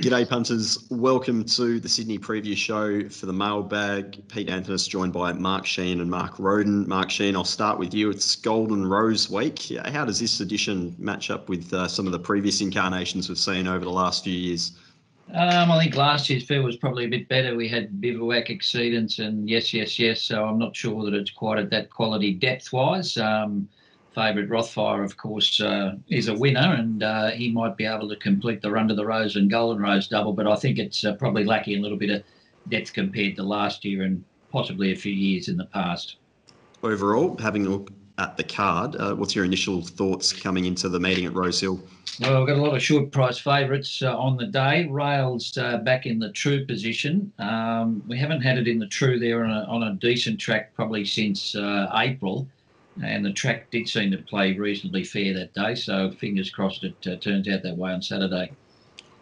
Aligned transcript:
G'day, 0.00 0.26
punters. 0.26 0.86
Welcome 0.88 1.44
to 1.44 1.78
the 1.78 1.88
Sydney 1.88 2.18
preview 2.18 2.56
show 2.56 3.06
for 3.10 3.26
the 3.26 3.34
mailbag. 3.34 4.26
Pete 4.28 4.48
Anthony 4.48 4.78
joined 4.78 5.12
by 5.12 5.34
Mark 5.34 5.66
Sheen 5.66 6.00
and 6.00 6.10
Mark 6.10 6.38
Roden. 6.38 6.88
Mark 6.88 7.10
Sheen, 7.10 7.36
I'll 7.36 7.44
start 7.44 7.78
with 7.78 7.92
you. 7.92 8.08
It's 8.08 8.34
Golden 8.34 8.86
Rose 8.86 9.28
Week. 9.28 9.60
How 9.84 10.06
does 10.06 10.18
this 10.18 10.40
edition 10.40 10.96
match 10.98 11.30
up 11.30 11.50
with 11.50 11.70
uh, 11.74 11.86
some 11.86 12.06
of 12.06 12.12
the 12.12 12.18
previous 12.18 12.62
incarnations 12.62 13.28
we've 13.28 13.36
seen 13.36 13.66
over 13.66 13.84
the 13.84 13.90
last 13.90 14.24
few 14.24 14.32
years? 14.32 14.72
Um, 15.34 15.70
I 15.70 15.78
think 15.78 15.94
last 15.94 16.30
year's 16.30 16.46
fair 16.46 16.62
was 16.62 16.76
probably 16.76 17.04
a 17.04 17.08
bit 17.08 17.28
better. 17.28 17.54
We 17.54 17.68
had 17.68 18.00
bivouac 18.00 18.46
exceedance 18.46 19.18
and 19.18 19.50
yes, 19.50 19.74
yes, 19.74 19.98
yes. 19.98 20.22
So 20.22 20.46
I'm 20.46 20.58
not 20.58 20.74
sure 20.74 21.04
that 21.04 21.12
it's 21.12 21.30
quite 21.30 21.58
at 21.58 21.68
that 21.72 21.90
quality 21.90 22.32
depth 22.32 22.72
wise. 22.72 23.18
Um, 23.18 23.68
favourite 24.14 24.48
Rothfire, 24.48 25.04
of 25.04 25.16
course, 25.16 25.60
uh, 25.60 25.94
is 26.08 26.28
a 26.28 26.34
winner, 26.34 26.74
and 26.74 27.02
uh, 27.02 27.30
he 27.30 27.50
might 27.50 27.76
be 27.76 27.86
able 27.86 28.08
to 28.08 28.16
complete 28.16 28.60
the 28.60 28.70
run 28.70 28.88
to 28.88 28.94
the 28.94 29.06
Rose 29.06 29.36
and 29.36 29.50
Golden 29.50 29.82
Rose 29.82 30.08
double. 30.08 30.32
But 30.32 30.46
I 30.46 30.56
think 30.56 30.78
it's 30.78 31.04
uh, 31.04 31.14
probably 31.14 31.44
lacking 31.44 31.78
a 31.78 31.82
little 31.82 31.98
bit 31.98 32.10
of 32.10 32.22
depth 32.68 32.92
compared 32.92 33.36
to 33.36 33.42
last 33.42 33.84
year 33.84 34.02
and 34.02 34.24
possibly 34.50 34.92
a 34.92 34.96
few 34.96 35.12
years 35.12 35.48
in 35.48 35.56
the 35.56 35.66
past. 35.66 36.16
Overall, 36.82 37.36
having 37.38 37.66
a 37.66 37.70
look 37.70 37.90
at 38.18 38.36
the 38.36 38.44
card, 38.44 38.96
uh, 38.96 39.14
what's 39.14 39.34
your 39.34 39.44
initial 39.44 39.82
thoughts 39.82 40.32
coming 40.32 40.64
into 40.64 40.88
the 40.88 40.98
meeting 40.98 41.24
at 41.24 41.34
Rosehill? 41.34 41.80
Well, 42.20 42.38
we've 42.38 42.48
got 42.48 42.58
a 42.58 42.62
lot 42.62 42.74
of 42.74 42.82
short 42.82 43.12
price 43.12 43.38
favourites 43.38 44.02
uh, 44.02 44.18
on 44.18 44.36
the 44.36 44.46
day. 44.46 44.86
Rails 44.88 45.56
uh, 45.56 45.78
back 45.78 46.04
in 46.04 46.18
the 46.18 46.30
true 46.32 46.66
position. 46.66 47.32
Um, 47.38 48.02
we 48.06 48.18
haven't 48.18 48.42
had 48.42 48.58
it 48.58 48.68
in 48.68 48.78
the 48.78 48.88
true 48.88 49.18
there 49.18 49.44
on 49.44 49.50
a, 49.50 49.62
on 49.64 49.84
a 49.84 49.94
decent 49.94 50.38
track 50.38 50.74
probably 50.74 51.04
since 51.04 51.54
April 51.94 52.46
and 53.02 53.24
the 53.24 53.32
track 53.32 53.70
did 53.70 53.88
seem 53.88 54.10
to 54.10 54.18
play 54.18 54.52
reasonably 54.56 55.04
fair 55.04 55.32
that 55.34 55.54
day. 55.54 55.74
So 55.74 56.10
fingers 56.10 56.50
crossed 56.50 56.84
it 56.84 56.94
uh, 57.06 57.16
turns 57.16 57.48
out 57.48 57.62
that 57.62 57.76
way 57.76 57.92
on 57.92 58.02
Saturday. 58.02 58.52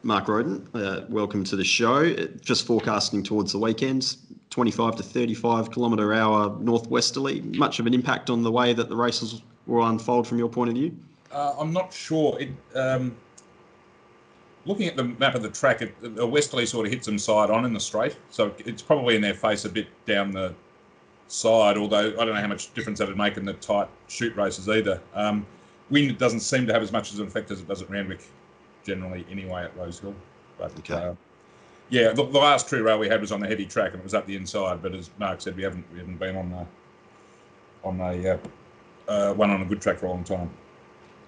Mark 0.02 0.28
Roden, 0.28 0.68
uh, 0.74 1.02
welcome 1.08 1.42
to 1.44 1.56
the 1.56 1.64
show. 1.64 2.14
Just 2.40 2.66
forecasting 2.66 3.22
towards 3.22 3.52
the 3.52 3.58
weekends, 3.58 4.18
25 4.50 4.96
to 4.96 5.02
35 5.02 5.72
kilometre 5.72 6.14
hour 6.14 6.56
northwesterly. 6.60 7.40
Much 7.40 7.80
of 7.80 7.86
an 7.86 7.94
impact 7.94 8.30
on 8.30 8.42
the 8.42 8.50
way 8.50 8.72
that 8.72 8.88
the 8.88 8.96
races 8.96 9.42
will 9.66 9.86
unfold 9.86 10.26
from 10.26 10.38
your 10.38 10.48
point 10.48 10.70
of 10.70 10.76
view? 10.76 10.96
Uh, 11.32 11.54
I'm 11.58 11.72
not 11.72 11.92
sure. 11.92 12.40
It, 12.40 12.50
um, 12.74 13.16
looking 14.64 14.86
at 14.86 14.96
the 14.96 15.04
map 15.04 15.34
of 15.34 15.42
the 15.42 15.50
track, 15.50 15.82
it, 15.82 15.94
the 16.16 16.26
westerly 16.26 16.64
sort 16.64 16.86
of 16.86 16.92
hits 16.92 17.06
them 17.06 17.18
side 17.18 17.50
on 17.50 17.64
in 17.64 17.72
the 17.72 17.80
straight, 17.80 18.16
so 18.30 18.54
it's 18.58 18.82
probably 18.82 19.16
in 19.16 19.22
their 19.22 19.34
face 19.34 19.64
a 19.64 19.68
bit 19.68 19.88
down 20.06 20.30
the 20.30 20.54
side, 21.28 21.76
although 21.76 22.08
I 22.18 22.24
don't 22.24 22.34
know 22.34 22.40
how 22.40 22.46
much 22.46 22.72
difference 22.74 22.98
that 22.98 23.08
would 23.08 23.16
make 23.16 23.36
in 23.36 23.44
the 23.44 23.52
tight 23.54 23.88
shoot 24.08 24.34
races 24.36 24.68
either. 24.68 25.00
Um, 25.14 25.46
wind 25.90 26.18
doesn't 26.18 26.40
seem 26.40 26.66
to 26.66 26.72
have 26.72 26.82
as 26.82 26.92
much 26.92 27.12
of 27.12 27.20
an 27.20 27.26
effect 27.26 27.50
as 27.50 27.60
it 27.60 27.68
does 27.68 27.82
at 27.82 27.90
Randwick 27.90 28.20
generally 28.84 29.26
anyway 29.30 29.64
at 29.64 29.76
Rosehill. 29.76 30.14
But 30.58 30.76
okay. 30.78 30.94
uh, 30.94 31.14
yeah, 31.90 32.12
the, 32.12 32.24
the, 32.24 32.38
last 32.38 32.68
true 32.68 32.82
rail 32.82 32.98
we 32.98 33.08
had 33.08 33.20
was 33.20 33.32
on 33.32 33.40
the 33.40 33.46
heavy 33.46 33.66
track 33.66 33.92
and 33.92 34.00
it 34.00 34.04
was 34.04 34.14
up 34.14 34.26
the 34.26 34.36
inside. 34.36 34.82
But 34.82 34.94
as 34.94 35.10
Mark 35.18 35.40
said, 35.40 35.56
we 35.56 35.62
haven't 35.62 35.84
we 35.92 35.98
haven't 35.98 36.18
been 36.18 36.36
on 36.36 36.50
the, 36.50 36.66
on 37.84 38.00
a 38.00 38.30
uh, 38.30 38.38
uh, 39.08 39.34
one 39.34 39.50
on 39.50 39.62
a 39.62 39.64
good 39.64 39.80
track 39.80 39.98
for 39.98 40.06
a 40.06 40.10
long 40.10 40.24
time. 40.24 40.50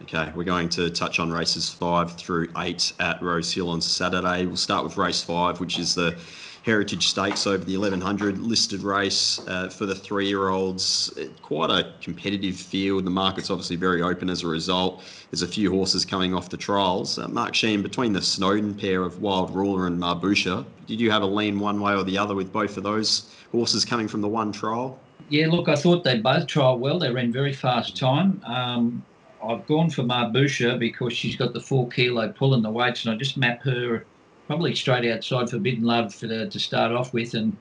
Okay, 0.03 0.33
we're 0.35 0.45
going 0.45 0.69
to 0.71 0.89
touch 0.91 1.21
on 1.21 1.31
races 1.31 1.69
five 1.69 2.13
through 2.13 2.49
eight 2.59 2.93
at 3.01 3.23
Rosehill 3.23 3.69
on 3.69 3.81
Saturday. 3.81 4.47
We'll 4.47 4.57
start 4.57 4.83
with 4.83 4.97
race 4.97 5.23
five, 5.23 5.61
which 5.61 5.79
is 5.79 5.95
the 5.95 6.17
Heritage 6.63 7.09
Stakes 7.09 7.47
over 7.47 7.65
the 7.65 7.77
1100 7.77 8.39
listed 8.39 8.83
race 8.83 9.41
uh, 9.47 9.69
for 9.69 9.87
the 9.87 9.95
three 9.95 10.27
year 10.27 10.49
olds. 10.49 11.19
Quite 11.43 11.71
a 11.71 11.93
competitive 12.01 12.57
field. 12.57 13.05
The 13.05 13.11
market's 13.11 13.51
obviously 13.51 13.77
very 13.77 14.01
open 14.01 14.31
as 14.31 14.43
a 14.43 14.47
result. 14.47 15.03
There's 15.31 15.43
a 15.43 15.49
few 15.49 15.71
horses 15.71 16.05
coming 16.05 16.35
off 16.35 16.49
the 16.49 16.57
trials. 16.57 17.19
Uh, 17.19 17.29
Mark 17.29 17.55
Sheen, 17.55 17.83
between 17.83 18.13
the 18.13 18.23
Snowden 18.23 18.75
pair 18.75 19.03
of 19.03 19.21
Wild 19.21 19.55
Ruler 19.55 19.87
and 19.87 20.01
Marbusha, 20.01 20.65
did 20.87 20.99
you 20.99 21.11
have 21.11 21.23
a 21.23 21.27
lean 21.27 21.59
one 21.59 21.81
way 21.81 21.95
or 21.95 22.05
the 22.05 22.17
other 22.17 22.35
with 22.35 22.53
both 22.53 22.77
of 22.79 22.83
those 22.83 23.35
horses 23.53 23.85
coming 23.85 24.09
from 24.09 24.23
the 24.23 24.29
one 24.29 24.51
trial? 24.51 24.99
Yeah, 25.29 25.49
look, 25.49 25.69
I 25.69 25.77
thought 25.77 26.05
they 26.05 26.19
both 26.19 26.47
trialled 26.47 26.81
well. 26.81 26.99
They 26.99 27.11
ran 27.11 27.33
very 27.33 27.53
fast 27.53 27.97
time. 27.97 28.43
Um, 28.45 29.05
I've 29.43 29.67
gone 29.67 29.91
for 29.91 30.03
Marbusha 30.03 30.79
because 30.79 31.13
she's 31.13 31.37
got 31.37 31.53
the 31.53 31.61
four 31.61 31.89
kilo 31.89 32.29
pull 32.31 32.55
in 32.55 32.63
the 32.63 32.71
weights, 32.71 33.05
and 33.05 33.15
I 33.15 33.17
just 33.17 33.37
map 33.37 33.63
her 33.63 34.05
probably 34.47 34.75
straight 34.75 35.11
outside 35.11 35.49
Forbidden 35.49 35.85
Love 35.85 36.15
for 36.15 36.27
the, 36.27 36.49
to 36.49 36.59
start 36.59 36.93
off 36.93 37.13
with, 37.13 37.35
and 37.35 37.57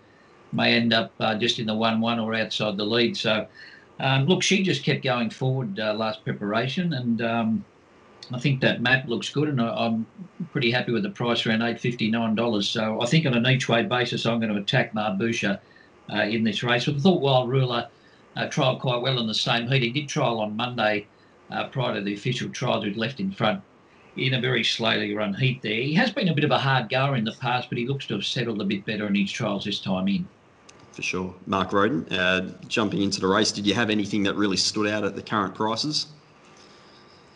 may 0.52 0.74
end 0.74 0.94
up 0.94 1.12
uh, 1.20 1.36
just 1.36 1.60
in 1.60 1.68
the 1.68 1.76
one-one 1.76 2.20
or 2.20 2.34
outside 2.34 2.78
the 2.78 2.84
lead. 2.86 3.16
So, 3.16 3.46
um, 4.00 4.26
look, 4.26 4.42
she 4.42 4.64
just 4.64 4.84
kept 4.84 5.04
going 5.04 5.30
forward 5.30 5.80
uh, 5.80 5.94
last 5.94 6.24
preparation, 6.24 6.94
and 6.94 7.22
um, 7.22 7.66
I 8.34 8.40
think 8.40 8.62
that 8.62 8.82
map 8.82 9.08
looks 9.08 9.30
good, 9.30 9.50
and 9.50 9.62
I, 9.62 9.86
am 9.86 10.06
pretty 10.52 10.72
happy 10.72 10.92
with 10.92 11.04
the 11.04 11.10
price 11.10 11.46
around 11.46 11.62
eight 11.62 11.80
fifty 11.80 12.10
nine 12.10 12.36
dollars. 12.36 12.68
So 12.68 13.02
I 13.02 13.06
think 13.06 13.26
on 13.26 13.34
an 13.34 13.48
each 13.48 13.70
way 13.70 13.84
basis, 13.84 14.26
I'm 14.26 14.40
going 14.40 14.54
to 14.54 14.60
attack 14.60 14.94
Marbusha 14.94 15.60
uh, 16.12 16.22
in 16.24 16.44
this 16.44 16.64
race. 16.64 16.88
I 16.88 16.94
thought 16.98 17.22
Wild 17.22 17.50
Ruler 17.50 17.88
uh, 18.36 18.48
trialled 18.48 18.80
quite 18.80 19.02
well 19.02 19.20
in 19.20 19.28
the 19.28 19.34
same 19.34 19.68
heat. 19.68 19.84
He 19.84 19.92
did 19.92 20.10
trial 20.10 20.40
on 20.40 20.56
Monday 20.56 21.08
uh, 21.52 21.68
prior 21.68 21.96
to 21.96 22.02
the 22.02 22.14
official 22.14 22.50
trials, 22.50 22.84
who'd 22.84 22.98
left 22.98 23.20
in 23.20 23.32
front 23.32 23.62
in 24.18 24.34
a 24.34 24.42
very 24.42 24.64
slowly 24.64 25.14
run 25.14 25.34
heat 25.34 25.62
there. 25.62 25.82
He 25.82 25.94
has 25.94 26.12
been 26.12 26.30
a 26.30 26.34
bit 26.34 26.44
of 26.44 26.52
a 26.52 26.58
hard 26.58 26.90
goer 26.90 27.16
in 27.16 27.24
the 27.24 27.36
past, 27.40 27.70
but 27.70 27.78
he 27.78 27.88
looks 27.88 28.06
to 28.08 28.16
have 28.16 28.26
settled 28.26 28.62
a 28.62 28.66
bit 28.66 28.86
better 28.86 29.08
in 29.08 29.16
his 29.16 29.32
trials 29.32 29.66
this 29.66 29.80
time 29.80 30.08
in. 30.08 30.28
For 30.92 31.02
sure. 31.02 31.34
Mark 31.46 31.72
Roden, 31.72 32.12
uh, 32.12 32.52
jumping 32.68 33.02
into 33.02 33.22
the 33.22 33.28
race, 33.28 33.52
did 33.52 33.66
you 33.66 33.74
have 33.74 33.90
anything 33.90 34.24
that 34.24 34.36
really 34.36 34.58
stood 34.58 34.88
out 34.88 35.04
at 35.04 35.16
the 35.16 35.22
current 35.22 35.56
prices? 35.56 36.08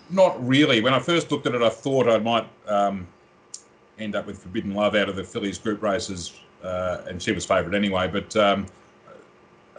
Not 0.09 0.45
really. 0.45 0.81
When 0.81 0.93
I 0.93 0.99
first 0.99 1.31
looked 1.31 1.47
at 1.47 1.55
it, 1.55 1.61
I 1.61 1.69
thought 1.69 2.09
I 2.09 2.17
might 2.17 2.47
um, 2.67 3.07
end 3.99 4.15
up 4.15 4.25
with 4.25 4.41
Forbidden 4.41 4.73
Love 4.73 4.95
out 4.95 5.07
of 5.07 5.15
the 5.15 5.23
fillies 5.23 5.57
group 5.57 5.81
races, 5.81 6.33
uh, 6.63 7.01
and 7.07 7.21
she 7.21 7.31
was 7.31 7.45
favourite 7.45 7.75
anyway. 7.75 8.07
But 8.07 8.35
um, 8.35 8.65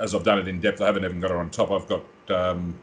as 0.01 0.15
I've 0.15 0.25
done 0.25 0.39
it 0.39 0.49
in 0.49 0.61
depth, 0.61 0.81
I 0.81 0.87
haven't 0.87 1.05
even 1.05 1.21
got 1.21 1.31
her 1.31 1.37
on 1.37 1.51
top. 1.51 1.71
I've 1.71 1.89
got 1.89 2.05
um, 2.31 2.75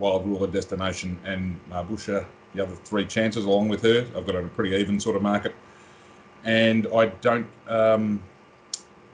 Wild 0.00 0.26
Ruler 0.26 0.48
Destination 0.48 1.18
and 1.24 1.60
Marbusha 1.70 2.26
the 2.54 2.62
other 2.62 2.74
three 2.74 3.06
chances 3.06 3.44
along 3.44 3.68
with 3.68 3.82
her. 3.82 4.06
I've 4.16 4.26
got 4.26 4.34
a 4.34 4.42
pretty 4.42 4.74
even 4.76 4.98
sort 4.98 5.16
of 5.16 5.22
market, 5.22 5.54
and 6.44 6.88
I 6.94 7.06
don't 7.06 7.46
um, 7.68 8.22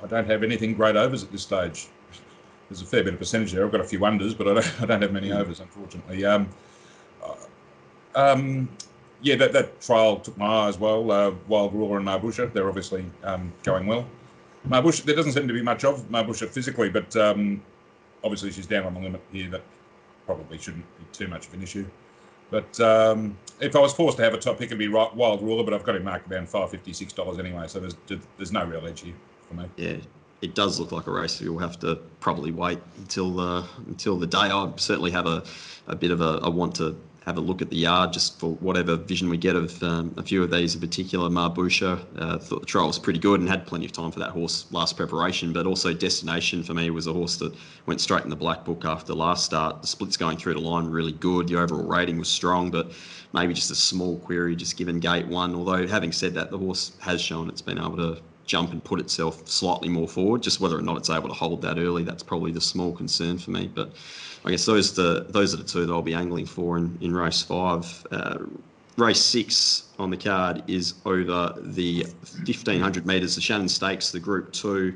I 0.02 0.06
don't 0.06 0.26
have 0.26 0.42
anything 0.42 0.74
great 0.74 0.97
overs 0.97 1.22
at 1.22 1.30
this 1.32 1.42
stage. 1.42 1.88
There's 2.69 2.82
a 2.82 2.86
fair 2.86 3.04
bit 3.04 3.14
of 3.14 3.19
percentage 3.19 3.52
there. 3.52 3.64
I've 3.64 3.72
got 3.72 3.80
a 3.80 3.84
few 3.84 4.00
unders, 4.00 4.36
but 4.36 4.48
I 4.48 4.54
don't, 4.54 4.74
I 4.82 4.86
don't 4.86 5.02
have 5.02 5.12
many 5.12 5.32
overs, 5.32 5.60
unfortunately. 5.60 6.24
Um, 6.24 6.48
uh, 7.22 7.34
um, 8.14 8.68
yeah, 9.22 9.36
that, 9.36 9.53
that 9.53 9.80
trial 9.80 10.18
took 10.18 10.36
my 10.36 10.47
eye 10.47 10.68
as 10.68 10.78
well. 10.78 11.10
Uh, 11.10 11.32
Wild 11.47 11.72
Ruler 11.74 11.98
and 11.98 12.06
Marbusha, 12.06 12.53
they're 12.53 12.68
obviously 12.68 13.04
um, 13.22 13.53
going 13.62 13.86
well. 13.86 14.04
Marbusha, 14.68 15.04
there 15.04 15.14
doesn't 15.14 15.32
seem 15.32 15.47
to 15.47 15.54
be 15.54 15.62
much 15.62 15.84
of 15.84 16.08
Marbusha 16.08 16.48
physically, 16.48 16.88
but 16.88 17.14
um, 17.16 17.62
obviously 18.24 18.50
she's 18.50 18.66
down 18.66 18.84
on 18.84 18.94
the 18.94 19.00
limit 19.00 19.20
here. 19.32 19.48
That 19.48 19.62
probably 20.26 20.59
shouldn't 20.59 20.84
be 20.98 21.04
too 21.12 21.28
much 21.28 21.47
of 21.47 21.54
an 21.54 21.62
issue. 21.62 21.87
But 22.50 22.78
um, 22.81 23.37
if 23.60 23.75
I 23.75 23.81
was 23.81 23.92
forced 23.92 24.19
to 24.19 24.25
have 24.25 24.34
a 24.34 24.38
top 24.38 24.59
pick, 24.59 24.66
it'd 24.66 24.78
be 24.78 24.88
Wild 24.88 25.42
Ruler, 25.42 25.64
but 25.64 25.75
I've 25.75 25.82
got 25.82 25.97
it 25.97 26.04
marked 26.04 26.31
around 26.31 26.48
five 26.48 26.70
fifty 26.70 26.92
six 26.92 27.12
dollars 27.12 27.38
anyway, 27.38 27.66
so 27.66 27.81
there's 27.81 27.97
there's 28.36 28.53
no 28.53 28.65
real 28.65 28.86
edge 28.86 29.00
here 29.00 29.15
for 29.48 29.54
me. 29.54 29.65
Yeah, 29.76 29.97
it 30.42 30.54
does 30.54 30.78
look 30.78 30.92
like 30.92 31.06
a 31.06 31.10
race. 31.10 31.41
You'll 31.41 31.59
have 31.59 31.78
to 31.81 31.97
probably 32.20 32.53
wait 32.53 32.78
until 32.98 33.32
the 33.32 33.66
until 33.86 34.16
the 34.16 34.26
day. 34.26 34.38
I 34.38 34.72
certainly 34.76 35.10
have 35.10 35.26
a, 35.26 35.42
a 35.88 35.97
bit 35.97 36.10
of 36.10 36.20
a, 36.20 36.38
a 36.42 36.50
want 36.50 36.76
to 36.76 36.97
have 37.26 37.38
a 37.38 37.41
look 37.41 37.60
at 37.60 37.70
the 37.70 37.76
yard 37.76 38.12
just 38.12 38.38
for 38.38 38.53
whatever 38.54 38.94
vision 38.94 39.28
we 39.28 39.37
get 39.37 39.56
of 39.56 39.82
um, 39.82 40.14
a 40.16 40.22
few 40.22 40.44
of 40.44 40.50
these 40.50 40.76
in 40.76 40.81
particular. 40.81 41.28
Marbusha, 41.28 42.00
uh, 42.19 42.38
thought 42.38 42.60
the 42.60 42.66
trial 42.66 42.87
was 42.87 43.00
pretty 43.00 43.19
good 43.19 43.41
and 43.41 43.48
had 43.48 43.66
plenty 43.66 43.84
of 43.84 43.91
time 43.91 44.12
for 44.12 44.20
that 44.20 44.31
horse 44.31 44.66
last 44.70 44.97
preparation, 44.97 45.53
but 45.53 45.66
also 45.66 45.92
Destination 45.92 46.62
for 46.62 46.72
me 46.72 46.88
was 46.91 47.09
a 47.09 47.12
horse 47.12 47.36
that 47.38 47.53
went 47.86 48.00
straight 48.00 48.22
in 48.22 48.31
the 48.31 48.36
black 48.36 48.65
book 48.65 48.84
after 48.84 49.12
last 49.12 49.44
start. 49.44 49.82
The 49.82 49.88
splits 49.88 50.16
going 50.16 50.36
through 50.36 50.54
the 50.54 50.60
line 50.60 50.86
really 50.86 51.12
good. 51.12 51.48
The 51.48 51.60
overall 51.60 51.82
rating 51.82 52.16
was 52.19 52.28
strong, 52.28 52.70
but 52.70 52.92
maybe 53.32 53.54
just 53.54 53.72
a 53.72 53.75
small 53.75 54.19
query 54.20 54.54
just 54.54 54.76
given 54.76 55.00
gate 55.00 55.26
one. 55.26 55.54
Although 55.56 55.88
having 55.88 56.12
said 56.12 56.32
that, 56.34 56.53
the 56.53 56.59
horse 56.59 56.92
has 57.00 57.20
shown 57.20 57.48
it's 57.48 57.60
been 57.60 57.78
able 57.78 57.97
to 57.97 58.22
jump 58.47 58.72
and 58.72 58.83
put 58.83 59.01
itself 59.01 59.47
slightly 59.48 59.89
more 59.89 60.09
forward. 60.09 60.43
Just 60.43 60.60
whether 60.60 60.78
or 60.78 60.83
not 60.83 60.97
it's 60.97 61.10
able 61.10 61.28
to 61.28 61.34
hold 61.34 61.63
that 61.63 61.78
early, 61.78 62.03
that's 62.03 62.22
probably 62.22 62.53
the 62.53 62.60
small 62.60 62.93
concern 62.93 63.39
for 63.39 63.51
me. 63.51 63.71
But 63.72 63.93
I 64.45 64.51
guess 64.51 64.65
those 64.65 64.95
the 64.95 65.27
those 65.28 65.53
are 65.53 65.59
the 65.59 65.65
two 65.65 65.84
that 65.84 65.93
I'll 65.93 66.03
be 66.03 66.15
angling 66.15 66.47
for 66.47 66.78
in, 66.78 66.97
in 67.01 67.15
race 67.15 67.43
five. 67.43 68.07
Uh, 68.10 68.39
race 68.97 69.21
six 69.21 69.84
on 69.98 70.10
the 70.10 70.16
card 70.16 70.63
is 70.69 70.95
over 71.04 71.54
the 71.60 72.04
1500 72.04 73.07
metres, 73.07 73.34
the 73.34 73.41
Shannon 73.41 73.69
Stakes, 73.69 74.10
the 74.10 74.21
Group 74.21 74.53
Two, 74.53 74.95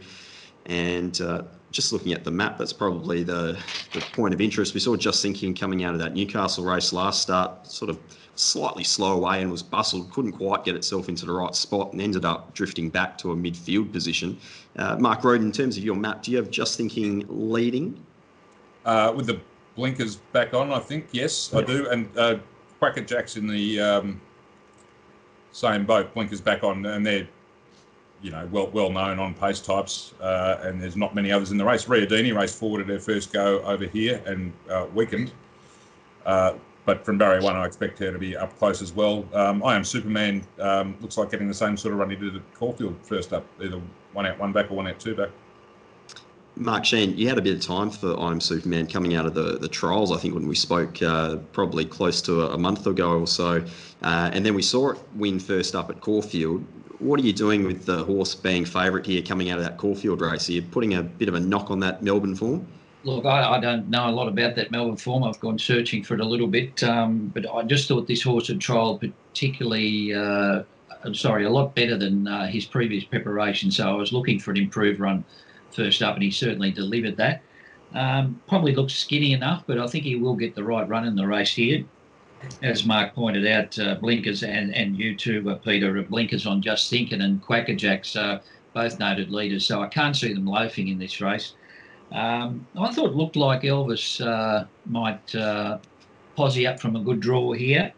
and 0.67 1.21
uh, 1.21 1.43
just 1.71 1.93
looking 1.93 2.13
at 2.13 2.25
the 2.25 2.31
map, 2.31 2.59
that's 2.59 2.73
probably 2.73 3.23
the, 3.23 3.59
the 3.93 4.01
point 4.13 4.35
of 4.35 4.41
interest. 4.41 4.75
We 4.75 4.81
saw 4.81 4.97
Just 4.97 5.23
Thinking 5.23 5.55
coming 5.55 5.85
out 5.85 5.95
of 5.95 6.01
that 6.01 6.15
Newcastle 6.15 6.65
race 6.65 6.93
last 6.93 7.23
start, 7.23 7.67
sort 7.67 7.91
of 7.91 7.99
slightly 8.35 8.85
slow 8.85 9.13
away 9.13 9.43
and 9.43 9.51
was 9.51 9.63
bustled, 9.63 10.11
couldn't 10.13 10.33
quite 10.33 10.65
get 10.65 10.75
itself 10.75 11.09
into 11.09 11.27
the 11.27 11.33
right 11.33 11.55
spot 11.55 11.93
and 11.93 12.01
ended 12.01 12.25
up 12.25 12.53
drifting 12.55 12.89
back 12.89 13.17
to 13.19 13.33
a 13.33 13.37
midfield 13.37 13.93
position. 13.93 14.39
Uh, 14.77 14.97
Mark 14.99 15.23
Roden, 15.23 15.47
in 15.47 15.53
terms 15.53 15.77
of 15.77 15.85
your 15.85 15.97
map, 15.97 16.23
do 16.23 16.31
you 16.31 16.37
have 16.39 16.51
Just 16.51 16.77
Thinking 16.77 17.25
leading? 17.29 18.03
Uh, 18.85 19.13
with 19.15 19.27
the 19.27 19.39
blinkers 19.77 20.17
back 20.17 20.55
on, 20.55 20.73
I 20.73 20.79
think, 20.79 21.09
yes, 21.13 21.55
I 21.55 21.63
do. 21.63 21.89
And 21.91 22.09
uh, 22.17 22.39
Quacker 22.81 23.03
Jack's 23.03 23.37
in 23.37 23.47
the 23.47 23.81
um, 23.81 24.21
same 25.53 25.85
boat. 25.85 26.13
Blinkers 26.15 26.41
back 26.41 26.65
on, 26.65 26.85
and 26.87 27.07
they're 27.07 27.29
you 28.23 28.31
know 28.31 28.47
well 28.53 28.69
well 28.69 28.91
known 28.91 29.19
on 29.19 29.35
pace 29.35 29.61
types, 29.61 30.15
uh, 30.21 30.59
and 30.63 30.81
there's 30.83 30.97
not 30.97 31.15
many 31.15 31.33
others 31.33 31.51
in 31.51 31.59
the 31.59 31.65
race. 31.65 31.85
Riadini 31.85 32.37
raced 32.37 32.59
forward 32.59 32.83
at 32.83 32.89
her 32.89 32.99
first 32.99 33.33
go 33.33 33.61
over 33.63 33.87
here 33.87 34.23
and 34.27 34.53
uh, 34.71 34.87
weakened. 34.95 35.33
Uh, 36.27 36.55
but 36.87 37.05
from 37.05 37.19
barrier 37.19 37.43
one, 37.43 37.57
I 37.57 37.67
expect 37.67 37.99
her 37.99 38.11
to 38.11 38.19
be 38.19 38.37
up 38.37 38.59
close 38.59 38.83
as 38.83 38.93
well. 38.93 39.25
Um, 39.35 39.63
I 39.63 39.77
am 39.77 39.85
Superman. 39.85 40.43
Um, 40.59 40.97
looks 41.01 41.17
like 41.17 41.31
getting 41.31 41.49
the 41.49 41.55
same 41.55 41.77
sort 41.77 41.93
of 41.93 42.01
run 42.01 42.11
he 42.11 42.17
did 42.17 42.37
at 42.37 42.55
Caulfield 42.55 42.97
first 43.03 43.33
up, 43.33 43.47
either 43.63 43.81
one 44.13 44.27
out, 44.27 44.39
one 44.39 44.53
back, 44.53 44.71
or 44.71 44.75
one 44.75 44.89
out, 44.89 44.99
two 44.99 45.15
back. 45.15 45.31
Mark 46.57 46.85
Sheen, 46.85 47.17
you 47.17 47.29
had 47.29 47.39
a 47.39 47.43
bit 47.43 47.55
of 47.55 47.63
time 47.63 47.91
for 47.91 48.19
I'm 48.19 48.41
Superman 48.41 48.87
coming 48.87 49.15
out 49.15 49.25
of 49.25 49.35
the, 49.35 49.59
the 49.59 49.69
trials, 49.69 50.11
I 50.11 50.19
think, 50.19 50.35
when 50.35 50.49
we 50.49 50.55
spoke 50.55 51.01
uh, 51.03 51.37
probably 51.53 51.85
close 51.85 52.21
to 52.23 52.43
a, 52.43 52.55
a, 52.55 52.59
month 52.59 52.87
ago 52.87 53.21
or 53.21 53.27
so. 53.27 53.65
Uh, 54.03 54.31
and 54.33 54.45
then 54.45 54.55
we 54.55 54.63
saw 54.63 54.91
it 54.91 54.99
win 55.15 55.39
first 55.39 55.75
up 55.75 55.91
at 55.91 56.01
Caulfield. 56.01 56.65
What 57.01 57.19
are 57.19 57.23
you 57.23 57.33
doing 57.33 57.65
with 57.65 57.87
the 57.87 58.05
horse 58.05 58.35
being 58.35 58.67
favourite 58.67 59.07
here 59.07 59.23
coming 59.23 59.49
out 59.49 59.59
of 59.59 59.65
that 59.65 59.79
Caulfield 59.79 60.21
race? 60.21 60.51
Are 60.51 60.53
you 60.53 60.61
putting 60.61 60.95
a 60.95 61.03
bit 61.03 61.29
of 61.31 61.35
a 61.35 61.41
knock 61.41 61.71
on 61.71 61.81
that 61.81 62.03
Melbourne 62.03 62.37
form? 62.37 62.67
Look, 63.05 63.25
I, 63.25 63.57
I 63.57 63.61
don't 63.61 63.89
know 63.89 64.07
a 64.07 64.13
lot 64.13 64.29
about 64.29 64.55
that 64.57 64.71
Melbourne 64.71 64.99
form. 64.99 65.25
I've 65.25 65.41
gone 65.41 65.59
searching 65.59 66.05
for 66.05 66.13
it 66.13 66.21
a 66.21 66.25
little 66.25 66.47
bit, 66.47 66.83
um, 66.85 67.29
but 67.33 67.51
I 67.51 67.63
just 67.63 67.89
thought 67.89 68.07
this 68.07 68.23
horse 68.23 68.49
had 68.49 68.59
trialled 68.59 69.01
particularly, 69.33 70.13
uh, 70.13 70.63
I'm 71.03 71.15
sorry, 71.15 71.47
a 71.47 71.51
lot 71.51 71.75
better 71.75 71.97
than 71.97 72.29
uh, 72.29 72.47
his 72.49 72.67
previous 72.67 73.05
preparation. 73.05 73.71
So 73.71 73.89
I 73.89 73.95
was 73.95 74.13
looking 74.13 74.39
for 74.39 74.51
an 74.51 74.59
improved 74.59 75.01
run 75.01 75.25
first 75.71 76.03
up, 76.03 76.15
and 76.15 76.23
he 76.23 76.31
certainly 76.31 76.71
delivered 76.71 77.17
that. 77.17 77.41
Um, 77.95 78.43
probably 78.47 78.75
looks 78.75 78.93
skinny 78.93 79.33
enough, 79.33 79.65
but 79.67 79.79
I 79.79 79.87
think 79.87 80.05
he 80.05 80.17
will 80.17 80.37
get 80.37 80.55
the 80.55 80.65
right 80.65 80.87
run 80.87 81.07
in 81.07 81.17
the 81.17 81.27
race 81.27 81.55
here. 81.55 81.83
As 82.63 82.85
Mark 82.85 83.15
pointed 83.15 83.47
out, 83.47 83.79
uh, 83.79 83.97
blinkers 83.97 84.43
and, 84.43 84.75
and 84.75 84.97
you 84.97 85.17
too, 85.17 85.49
uh, 85.51 85.57
Peter, 85.57 85.97
are 85.97 86.03
blinkers 86.03 86.47
on 86.47 86.63
Just 86.63 86.91
Thinking 86.91 87.21
and 87.21 87.43
Quackerjacks, 87.43 88.17
uh, 88.17 88.41
both 88.75 88.99
noted 88.99 89.31
leaders. 89.31 89.67
So 89.67 89.83
I 89.83 89.89
can't 89.89 90.17
see 90.17 90.33
them 90.33 90.47
loafing 90.47 90.89
in 90.89 90.99
this 90.99 91.21
race. 91.21 91.55
Um, 92.13 92.67
I 92.79 92.93
thought 92.93 93.11
it 93.11 93.15
looked 93.15 93.37
like 93.37 93.63
Elvis 93.63 94.25
uh, 94.25 94.65
might 94.87 95.35
uh, 95.35 95.79
posse 96.37 96.67
up 96.67 96.81
from 96.81 96.97
a 96.97 97.01
good 97.01 97.21
draw 97.21 97.53
here. 97.53 97.93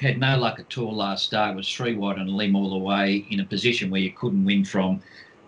Had 0.00 0.18
no 0.18 0.36
luck 0.38 0.58
at 0.60 0.76
all 0.78 0.94
last 0.94 1.24
start. 1.24 1.56
Was 1.56 1.72
three 1.72 1.94
wide 1.94 2.18
and 2.18 2.30
limb 2.30 2.54
all 2.54 2.70
the 2.70 2.78
way 2.78 3.26
in 3.30 3.40
a 3.40 3.44
position 3.44 3.90
where 3.90 4.00
you 4.00 4.12
couldn't 4.12 4.44
win 4.44 4.64
from. 4.64 5.02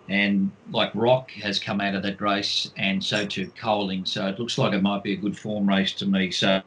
And 0.07 0.51
like 0.71 0.91
Rock 0.95 1.29
has 1.31 1.59
come 1.59 1.79
out 1.79 1.93
of 1.93 2.01
that 2.01 2.19
race, 2.19 2.71
and 2.77 3.03
so 3.03 3.27
too 3.27 3.51
Coling. 3.55 4.05
So 4.05 4.27
it 4.27 4.39
looks 4.39 4.57
like 4.57 4.73
it 4.73 4.81
might 4.81 5.03
be 5.03 5.13
a 5.13 5.17
good 5.17 5.37
form 5.37 5.69
race 5.69 5.93
to 5.93 6.07
me. 6.07 6.31
So 6.31 6.63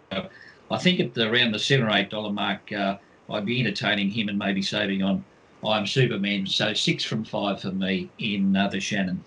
I 0.72 0.78
think 0.78 1.00
at 1.00 1.14
the, 1.14 1.30
around 1.30 1.52
the 1.52 1.58
seven 1.58 1.86
or 1.86 1.90
eight 1.90 2.10
dollar 2.10 2.32
mark, 2.32 2.72
uh, 2.72 2.96
I'd 3.30 3.44
be 3.44 3.60
entertaining 3.60 4.10
him 4.10 4.28
and 4.28 4.38
maybe 4.38 4.62
saving 4.62 5.02
on 5.02 5.24
I'm 5.64 5.86
Superman. 5.86 6.46
So 6.46 6.72
six 6.74 7.04
from 7.04 7.24
five 7.24 7.60
for 7.60 7.70
me 7.70 8.10
in 8.18 8.56
uh, 8.56 8.68
the 8.68 8.80
Shannon. 8.80 9.22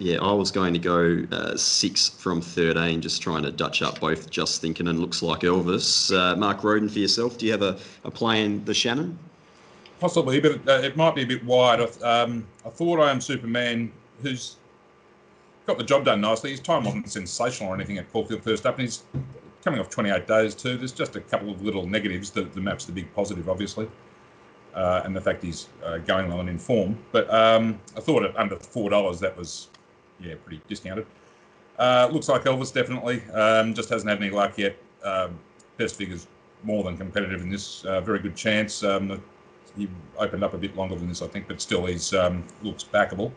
Yeah, 0.00 0.18
I 0.20 0.32
was 0.32 0.50
going 0.50 0.72
to 0.74 0.78
go 0.78 1.24
uh, 1.32 1.56
six 1.56 2.08
from 2.08 2.40
13, 2.40 3.00
just 3.00 3.20
trying 3.20 3.42
to 3.42 3.50
Dutch 3.50 3.82
up 3.82 3.98
both 3.98 4.30
Just 4.30 4.60
Thinking 4.60 4.86
and 4.86 5.00
Looks 5.00 5.22
Like 5.22 5.40
Elvis. 5.40 6.16
Uh, 6.16 6.36
Mark 6.36 6.62
Roden, 6.62 6.88
for 6.88 7.00
yourself, 7.00 7.36
do 7.36 7.46
you 7.46 7.52
have 7.52 7.62
a, 7.62 7.76
a 8.04 8.10
play 8.10 8.44
in 8.44 8.64
the 8.64 8.74
Shannon? 8.74 9.18
Possibly, 9.98 10.38
but 10.40 10.52
it, 10.52 10.68
uh, 10.68 10.80
it 10.84 10.96
might 10.96 11.16
be 11.16 11.22
a 11.22 11.26
bit 11.26 11.44
wide. 11.44 11.80
Um, 12.02 12.46
I 12.64 12.70
thought 12.70 13.00
I 13.00 13.10
am 13.10 13.20
Superman, 13.20 13.90
who's 14.22 14.56
got 15.66 15.78
the 15.78 15.84
job 15.84 16.04
done 16.04 16.20
nicely. 16.20 16.52
His 16.52 16.60
time 16.60 16.84
wasn't 16.84 17.10
sensational 17.10 17.72
or 17.72 17.74
anything 17.74 17.98
at 17.98 18.10
Caulfield 18.12 18.44
first 18.44 18.66
up, 18.66 18.78
and 18.78 18.82
he's 18.82 19.02
coming 19.62 19.80
off 19.80 19.90
28 19.90 20.26
days 20.26 20.54
too. 20.54 20.76
There's 20.76 20.92
just 20.92 21.16
a 21.16 21.20
couple 21.20 21.50
of 21.50 21.62
little 21.62 21.86
negatives. 21.86 22.30
The, 22.30 22.42
the 22.42 22.60
map's 22.60 22.84
the 22.84 22.92
big 22.92 23.12
positive, 23.14 23.48
obviously, 23.48 23.88
uh, 24.74 25.02
and 25.04 25.14
the 25.14 25.20
fact 25.20 25.42
he's 25.42 25.68
uh, 25.84 25.98
going 25.98 26.30
and 26.32 26.48
in 26.48 26.58
form. 26.58 26.98
But 27.12 27.32
um, 27.32 27.80
I 27.96 28.00
thought 28.00 28.24
at 28.24 28.36
under 28.36 28.56
four 28.56 28.90
dollars 28.90 29.20
that 29.20 29.36
was 29.36 29.68
yeah, 30.20 30.34
pretty 30.44 30.60
discounted. 30.68 31.06
Uh, 31.78 32.08
looks 32.10 32.28
like 32.28 32.42
Elvis 32.42 32.72
definitely 32.72 33.22
um, 33.30 33.72
just 33.72 33.88
hasn't 33.88 34.10
had 34.10 34.20
any 34.20 34.30
luck 34.30 34.58
yet. 34.58 34.76
Um, 35.04 35.38
best 35.76 35.94
figures 35.96 36.26
more 36.64 36.82
than 36.82 36.96
competitive 36.96 37.40
in 37.40 37.50
this. 37.50 37.84
Uh, 37.84 38.00
very 38.00 38.18
good 38.18 38.34
chance. 38.34 38.82
Um, 38.82 39.22
he 39.76 39.88
opened 40.16 40.42
up 40.42 40.54
a 40.54 40.58
bit 40.58 40.76
longer 40.76 40.96
than 40.96 41.08
this, 41.08 41.22
I 41.22 41.28
think, 41.28 41.46
but 41.46 41.60
still 41.60 41.86
he's 41.86 42.12
um, 42.12 42.44
looks 42.62 42.82
backable. 42.84 43.30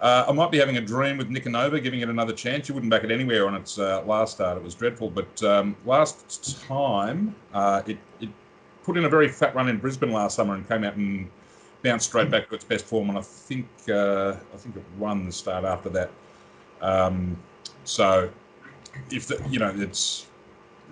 Uh, 0.00 0.24
I 0.28 0.32
might 0.32 0.50
be 0.50 0.58
having 0.58 0.78
a 0.78 0.80
dream 0.80 1.18
with 1.18 1.28
Nicanova, 1.28 1.82
giving 1.82 2.00
it 2.00 2.08
another 2.08 2.32
chance. 2.32 2.68
You 2.68 2.74
wouldn't 2.74 2.90
back 2.90 3.04
it 3.04 3.10
anywhere 3.10 3.46
on 3.46 3.54
its 3.54 3.78
uh, 3.78 4.02
last 4.06 4.34
start. 4.34 4.56
It 4.56 4.62
was 4.62 4.74
dreadful, 4.74 5.10
but 5.10 5.42
um, 5.42 5.76
last 5.84 6.66
time 6.66 7.34
uh, 7.52 7.82
it, 7.86 7.98
it 8.20 8.30
put 8.82 8.96
in 8.96 9.04
a 9.04 9.10
very 9.10 9.28
fat 9.28 9.54
run 9.54 9.68
in 9.68 9.76
Brisbane 9.76 10.10
last 10.10 10.36
summer 10.36 10.54
and 10.54 10.66
came 10.66 10.84
out 10.84 10.96
and 10.96 11.28
bounced 11.82 12.08
straight 12.08 12.30
back 12.30 12.48
to 12.48 12.54
its 12.54 12.64
best 12.64 12.86
form, 12.86 13.10
and 13.10 13.18
I 13.18 13.22
think 13.22 13.66
uh, 13.90 14.36
I 14.54 14.56
think 14.56 14.76
it 14.76 14.84
won 14.98 15.26
the 15.26 15.32
start 15.32 15.64
after 15.64 15.90
that. 15.90 16.10
Um, 16.80 17.36
so, 17.84 18.30
if 19.10 19.26
the, 19.26 19.42
you 19.50 19.58
know, 19.58 19.72
it's 19.76 20.26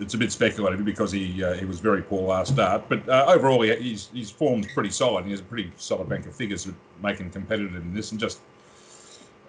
it's 0.01 0.13
a 0.13 0.19
bit 0.19 0.33
speculative 0.33 0.85
because 0.85 1.11
he 1.13 1.43
uh, 1.43 1.55
he 1.55 1.65
was 1.65 1.81
very 1.81 2.03
poor 2.03 2.29
last 2.29 2.53
start, 2.53 2.85
but 2.91 3.09
uh, 3.09 3.25
overall 3.27 3.63
he, 3.63 3.75
he's 3.77 4.09
his 4.15 4.31
form's 4.31 4.67
pretty 4.75 4.91
solid. 4.91 5.25
He 5.25 5.31
has 5.31 5.41
a 5.41 5.45
pretty 5.45 5.73
solid 5.77 6.11
bank 6.11 6.27
of 6.27 6.35
figures 6.35 6.65
to 6.65 6.75
make 7.03 7.19
him 7.19 7.31
competitive 7.31 7.75
in 7.75 7.95
this, 7.95 8.11
and 8.13 8.21
just 8.21 8.41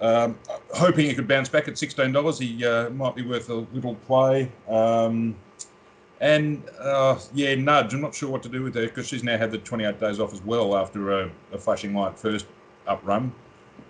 um, 0.01 0.37
hoping 0.73 1.05
he 1.05 1.13
could 1.13 1.27
bounce 1.27 1.49
back 1.49 1.67
at 1.67 1.77
sixteen 1.77 2.11
dollars. 2.11 2.39
He 2.39 2.65
uh, 2.65 2.89
might 2.91 3.15
be 3.15 3.21
worth 3.21 3.49
a 3.49 3.65
little 3.73 3.95
play. 3.95 4.51
Um, 4.67 5.35
and 6.21 6.63
uh, 6.79 7.17
yeah, 7.33 7.55
Nudge, 7.55 7.93
I'm 7.93 8.01
not 8.01 8.13
sure 8.13 8.29
what 8.29 8.43
to 8.43 8.49
do 8.49 8.63
with 8.63 8.75
her 8.75 8.83
because 8.83 9.07
she's 9.07 9.23
now 9.23 9.37
had 9.37 9.51
the 9.51 9.57
28 9.57 9.99
days 9.99 10.19
off 10.19 10.33
as 10.33 10.43
well 10.43 10.75
after 10.75 11.21
a, 11.21 11.31
a 11.53 11.57
flashing 11.57 11.93
light 11.93 12.19
first 12.19 12.45
up 12.87 13.01
run. 13.05 13.31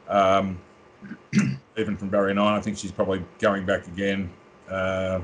Um, 0.07 0.59
even 1.77 1.97
from 1.97 2.09
barrier 2.09 2.33
nine, 2.33 2.53
I 2.53 2.61
think 2.61 2.77
she's 2.77 2.91
probably 2.91 3.23
going 3.39 3.65
back 3.65 3.87
again. 3.87 4.29
Uh, 4.69 5.21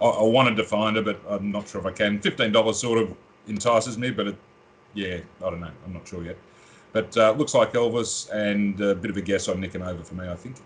I, 0.00 0.06
I, 0.06 0.22
wanted 0.22 0.56
to 0.56 0.64
find 0.64 0.96
her, 0.96 1.02
but 1.02 1.20
I'm 1.28 1.50
not 1.50 1.68
sure 1.68 1.80
if 1.80 1.86
I 1.86 1.92
can. 1.92 2.18
$15 2.20 2.74
sort 2.74 2.98
of 3.00 3.14
entices 3.48 3.98
me, 3.98 4.10
but 4.10 4.28
it, 4.28 4.36
yeah, 4.94 5.18
I 5.44 5.50
don't 5.50 5.60
know. 5.60 5.70
I'm 5.84 5.92
not 5.92 6.08
sure 6.08 6.24
yet. 6.24 6.38
But 6.96 7.14
uh, 7.18 7.32
looks 7.32 7.52
like 7.52 7.74
Elvis 7.74 8.30
and 8.30 8.80
a 8.80 8.94
bit 8.94 9.10
of 9.10 9.18
a 9.18 9.20
guess 9.20 9.48
on 9.48 9.58
Nicanova 9.58 10.02
for 10.02 10.14
me, 10.14 10.26
I 10.26 10.34
think 10.34 10.56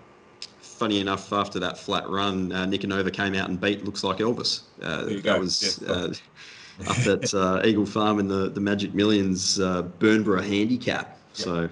funny 0.60 1.00
enough, 1.00 1.32
after 1.32 1.58
that 1.58 1.76
flat 1.76 2.08
run, 2.08 2.52
uh, 2.52 2.64
Nicanova 2.66 3.12
came 3.12 3.34
out 3.34 3.48
and 3.48 3.60
beat 3.60 3.84
Looks 3.84 4.04
Like 4.04 4.18
Elvis. 4.18 4.62
Uh, 4.80 5.06
that 5.06 5.24
go. 5.24 5.40
was 5.40 5.82
uh, 5.82 6.14
up 6.86 7.06
at 7.06 7.34
uh, 7.34 7.60
Eagle 7.64 7.84
Farm 7.84 8.20
in 8.20 8.28
the, 8.28 8.48
the 8.48 8.60
Magic 8.60 8.94
Millions 8.94 9.58
uh, 9.58 9.82
Bernborough 9.98 10.42
handicap. 10.42 11.18
Yeah. 11.34 11.44
So 11.44 11.68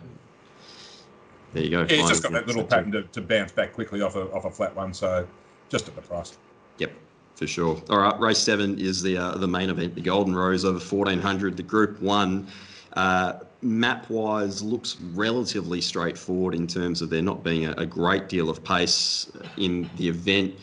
there 1.55 1.63
you 1.63 1.71
go. 1.71 1.87
Yeah, 1.89 1.97
he's 1.97 2.09
just 2.09 2.25
got 2.25 2.33
that 2.33 2.49
little 2.49 2.65
pattern 2.65 2.91
to, 2.93 3.05
to 3.05 3.23
bounce 3.23 3.53
back 3.53 3.73
quickly 3.73 4.03
off 4.03 4.17
a, 4.17 4.31
off 4.33 4.45
a 4.45 4.51
flat 4.51 4.75
one. 4.75 4.93
So 4.93 5.25
just 5.69 5.87
at 5.87 5.95
the 5.95 6.03
price. 6.03 6.37
Yep 6.79 6.91
for 7.37 7.47
sure. 7.47 7.81
All 7.89 7.99
right, 7.99 8.19
race 8.19 8.39
seven 8.39 8.81
is 8.81 9.01
the 9.01 9.17
uh, 9.17 9.37
the 9.37 9.47
main 9.47 9.71
event, 9.71 9.95
the 9.95 10.01
Golden 10.01 10.35
Rose 10.35 10.65
over 10.65 10.81
1400, 10.81 11.57
the 11.57 11.63
Group 11.63 12.03
One. 12.03 12.49
Uh, 12.95 13.35
map 13.63 14.09
wise 14.09 14.63
looks 14.63 14.97
relatively 15.15 15.81
straightforward 15.81 16.55
in 16.55 16.67
terms 16.67 17.03
of 17.03 17.11
there 17.11 17.23
not 17.23 17.43
being 17.43 17.67
a, 17.67 17.73
a, 17.73 17.87
great 17.87 18.29
deal 18.29 18.49
of 18.49 18.63
pace 18.63 19.31
in 19.57 19.91
the 19.97 20.09
event. 20.09 20.55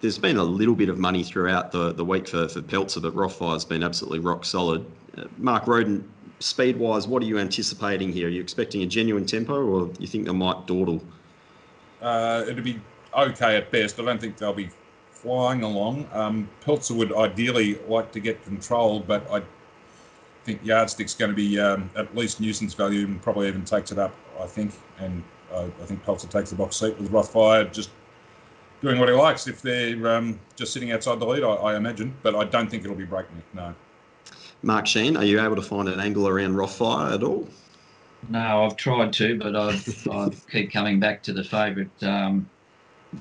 There's 0.00 0.18
been 0.18 0.36
a 0.36 0.44
little 0.44 0.74
bit 0.74 0.90
of 0.90 0.98
money 0.98 1.24
throughout 1.24 1.72
the, 1.72 1.92
the 1.92 2.04
week 2.04 2.28
for, 2.28 2.46
for 2.48 2.60
Peltzer, 2.62 3.00
but 3.00 3.14
Rothfire's 3.14 3.64
been 3.64 3.82
absolutely 3.82 4.18
rock 4.20 4.44
solid. 4.44 4.84
Uh, 5.16 5.24
Mark 5.38 5.66
Roden, 5.66 6.08
speed 6.40 6.76
wise, 6.76 7.08
what 7.08 7.22
are 7.22 7.26
you 7.26 7.38
anticipating 7.38 8.12
here? 8.12 8.28
Are 8.28 8.30
you 8.30 8.40
expecting 8.40 8.82
a 8.82 8.86
genuine 8.86 9.24
tempo 9.24 9.54
or 9.54 9.90
you 9.98 10.06
think 10.06 10.26
they 10.26 10.32
might 10.32 10.66
dawdle? 10.66 11.02
Uh, 12.02 12.44
it'll 12.46 12.62
be 12.62 12.80
okay 13.16 13.56
at 13.56 13.70
best. 13.72 13.98
I 13.98 14.04
don't 14.04 14.20
think 14.20 14.36
they'll 14.36 14.52
be 14.52 14.70
flying 15.10 15.62
along. 15.62 16.08
Um, 16.12 16.48
Peltzer 16.60 16.94
would 16.94 17.12
ideally 17.12 17.80
like 17.88 18.12
to 18.12 18.20
get 18.20 18.44
control, 18.44 19.00
but 19.00 19.28
I 19.32 19.42
think 20.48 20.64
Yardstick's 20.64 21.14
going 21.14 21.30
to 21.30 21.36
be 21.36 21.60
um, 21.60 21.90
at 21.94 22.16
least 22.16 22.40
nuisance 22.40 22.72
value 22.72 23.04
and 23.04 23.20
probably 23.20 23.48
even 23.48 23.64
takes 23.64 23.92
it 23.92 23.98
up, 23.98 24.14
I 24.40 24.46
think. 24.46 24.72
And 24.98 25.22
uh, 25.52 25.66
I 25.82 25.84
think 25.84 26.02
Peltzer 26.04 26.26
takes 26.26 26.50
the 26.50 26.56
box 26.56 26.76
seat 26.76 26.98
with 26.98 27.10
Rothfire 27.10 27.70
just 27.70 27.90
doing 28.80 28.98
what 28.98 29.10
he 29.10 29.14
likes 29.14 29.46
if 29.46 29.60
they're 29.60 30.08
um, 30.08 30.40
just 30.56 30.72
sitting 30.72 30.90
outside 30.92 31.20
the 31.20 31.26
lead, 31.26 31.42
I, 31.42 31.52
I, 31.52 31.76
imagine. 31.76 32.14
But 32.22 32.34
I 32.34 32.44
don't 32.44 32.70
think 32.70 32.84
it'll 32.84 32.96
be 32.96 33.04
Breakneck, 33.04 33.44
no. 33.52 33.74
Mark 34.62 34.86
Sheen, 34.86 35.16
are 35.18 35.24
you 35.24 35.38
able 35.40 35.56
to 35.56 35.62
find 35.62 35.86
an 35.88 36.00
angle 36.00 36.26
around 36.26 36.54
Rothfire 36.54 37.14
at 37.14 37.22
all? 37.22 37.46
No, 38.30 38.64
I've 38.64 38.76
tried 38.76 39.12
to, 39.14 39.38
but 39.38 39.54
I've, 39.54 40.08
I 40.10 40.30
keep 40.50 40.72
coming 40.72 40.98
back 40.98 41.22
to 41.24 41.32
the 41.32 41.44
favourite. 41.44 41.90
Um, 42.02 42.48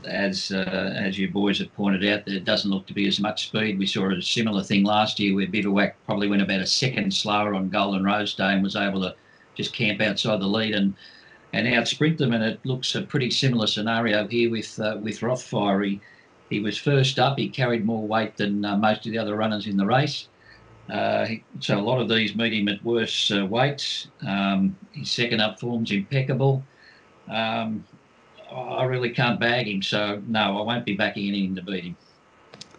as 0.06 0.52
uh, 0.52 0.94
as 0.96 1.18
you 1.18 1.30
boys 1.30 1.60
have 1.60 1.74
pointed 1.74 2.06
out, 2.06 2.26
there 2.26 2.40
doesn't 2.40 2.70
look 2.70 2.86
to 2.88 2.94
be 2.94 3.08
as 3.08 3.20
much 3.20 3.48
speed. 3.48 3.80
We 3.80 3.88
saw 3.88 4.12
a 4.12 4.22
similar 4.22 4.64
thing 4.64 4.84
last 4.84 5.20
year 5.20 5.34
where 5.36 5.48
Bivouac 5.48 5.96
probably 6.06 6.28
went 6.28 6.42
about 6.42 6.62
a 6.62 6.68
second 6.68 7.14
slower 7.14 7.56
on 7.56 7.70
Golden 7.70 8.04
Rose 8.04 8.34
Day 8.34 8.54
and 8.54 8.64
was 8.64 8.76
able 8.76 9.02
to 9.02 9.16
just 9.56 9.74
camp 9.74 10.02
outside 10.02 10.40
the 10.42 10.48
lead 10.48 10.76
and 10.76 10.94
and 11.54 11.68
outsprint 11.68 12.18
them. 12.18 12.34
And 12.34 12.44
it 12.44 12.60
looks 12.66 12.96
a 12.96 13.02
pretty 13.02 13.32
similar 13.32 13.68
scenario 13.68 14.28
here 14.28 14.52
with 14.52 14.80
uh, 14.80 14.98
with 15.02 15.22
Rothfire. 15.22 15.86
He, 15.86 16.02
he 16.50 16.60
was 16.60 16.78
first 16.78 17.20
up. 17.20 17.38
He 17.38 17.50
carried 17.50 17.86
more 17.86 18.06
weight 18.06 18.38
than 18.38 18.64
uh, 18.64 18.78
most 18.78 19.06
of 19.06 19.12
the 19.12 19.18
other 19.18 19.36
runners 19.36 19.68
in 19.68 19.78
the 19.78 19.86
race. 19.86 20.28
Uh, 20.90 21.28
so 21.60 21.78
a 21.78 21.82
lot 21.82 22.00
of 22.00 22.08
these 22.08 22.36
meet 22.36 22.54
him 22.54 22.70
at 22.70 22.84
worse 22.84 23.32
uh, 23.32 23.46
weights. 23.46 24.08
Um, 24.26 24.78
his 24.94 25.12
second 25.12 25.42
up 25.42 25.60
form's 25.60 25.92
impeccable. 25.92 26.64
Um, 27.30 27.84
I 28.52 28.84
really 28.86 29.10
can't 29.10 29.40
bag 29.40 29.68
him, 29.68 29.82
so 29.82 30.22
no, 30.28 30.60
I 30.60 30.62
won't 30.64 30.86
be 30.86 30.96
backing 30.96 31.28
anything 31.28 31.56
to 31.56 31.62
beat 31.62 31.84
him. 31.84 31.98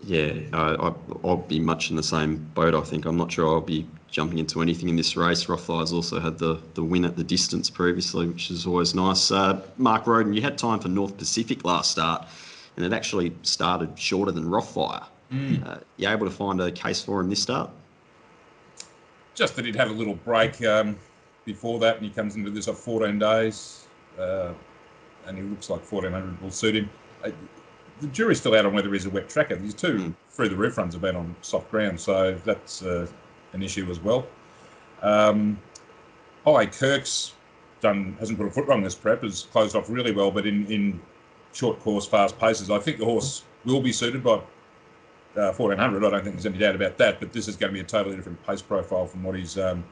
Yeah, 0.04 0.32
I, 0.52 0.74
I, 0.74 0.94
I'll 1.24 1.36
be 1.36 1.58
much 1.58 1.90
in 1.90 1.96
the 1.96 2.02
same 2.02 2.36
boat. 2.54 2.74
I 2.74 2.80
think 2.82 3.04
I'm 3.04 3.16
not 3.16 3.32
sure 3.32 3.48
I'll 3.48 3.60
be 3.60 3.86
jumping 4.10 4.38
into 4.38 4.62
anything 4.62 4.88
in 4.88 4.96
this 4.96 5.16
race. 5.16 5.48
Rothfire's 5.48 5.92
also 5.92 6.20
had 6.20 6.38
the 6.38 6.60
the 6.74 6.82
win 6.82 7.04
at 7.04 7.16
the 7.16 7.24
distance 7.24 7.68
previously, 7.68 8.26
which 8.26 8.50
is 8.50 8.66
always 8.66 8.94
nice. 8.94 9.30
Uh, 9.30 9.60
Mark 9.76 10.06
Roden, 10.06 10.32
you 10.32 10.40
had 10.40 10.56
time 10.56 10.78
for 10.78 10.88
North 10.88 11.18
Pacific 11.18 11.64
last 11.64 11.90
start, 11.90 12.26
and 12.76 12.86
it 12.86 12.92
actually 12.92 13.34
started 13.42 13.98
shorter 13.98 14.32
than 14.32 14.44
Rothfire. 14.44 15.04
Uh, 15.30 15.78
you 15.98 16.08
able 16.08 16.26
to 16.26 16.32
find 16.32 16.60
a 16.60 16.70
case 16.70 17.02
for 17.02 17.20
him 17.20 17.28
this 17.28 17.42
start? 17.42 17.70
Just 19.34 19.56
that 19.56 19.64
he'd 19.64 19.76
had 19.76 19.88
a 19.88 19.92
little 19.92 20.14
break 20.14 20.64
um, 20.64 20.96
before 21.44 21.78
that, 21.80 21.96
and 21.96 22.04
he 22.06 22.10
comes 22.10 22.34
into 22.34 22.50
this 22.50 22.66
at 22.66 22.76
14 22.76 23.18
days, 23.18 23.86
uh, 24.18 24.52
and 25.26 25.36
he 25.36 25.42
looks 25.42 25.70
like 25.70 25.80
1400 25.80 26.40
will 26.40 26.50
suit 26.50 26.76
him. 26.76 26.90
Uh, 27.24 27.30
the 28.00 28.06
jury's 28.08 28.38
still 28.38 28.54
out 28.54 28.64
on 28.64 28.72
whether 28.72 28.92
he's 28.92 29.06
a 29.06 29.10
wet 29.10 29.28
tracker. 29.28 29.56
These 29.56 29.74
two 29.74 29.94
Mm. 29.94 30.14
through 30.30 30.48
the 30.50 30.56
roof 30.56 30.78
runs 30.78 30.94
have 30.94 31.02
been 31.02 31.16
on 31.16 31.34
soft 31.42 31.70
ground, 31.70 32.00
so 32.00 32.38
that's 32.44 32.82
uh, 32.82 33.06
an 33.52 33.62
issue 33.62 33.90
as 33.90 33.98
well. 34.00 34.26
Um, 35.02 35.58
Highway 36.44 36.66
Kirk's 36.66 37.32
done 37.80 38.16
hasn't 38.20 38.38
put 38.38 38.46
a 38.46 38.50
foot 38.50 38.66
wrong 38.66 38.82
this 38.82 38.94
prep, 38.94 39.22
has 39.22 39.42
closed 39.52 39.74
off 39.76 39.90
really 39.90 40.12
well, 40.12 40.30
but 40.30 40.46
in, 40.46 40.66
in 40.70 41.00
short 41.52 41.80
course, 41.80 42.06
fast 42.06 42.38
paces, 42.38 42.70
I 42.70 42.78
think 42.78 42.98
the 42.98 43.04
horse 43.04 43.42
will 43.64 43.80
be 43.80 43.92
suited 43.92 44.22
by 44.22 44.40
uh, 45.36 45.52
1400. 45.52 46.04
I 46.04 46.10
don't 46.10 46.22
think 46.22 46.36
there's 46.36 46.46
any 46.46 46.58
doubt 46.58 46.74
about 46.74 46.98
that. 46.98 47.20
But 47.20 47.32
this 47.32 47.48
is 47.48 47.56
going 47.56 47.70
to 47.70 47.74
be 47.74 47.80
a 47.80 47.84
totally 47.84 48.16
different 48.16 48.44
pace 48.46 48.62
profile 48.62 49.06
from 49.06 49.22
what 49.22 49.36
he's 49.36 49.58
um, 49.58 49.84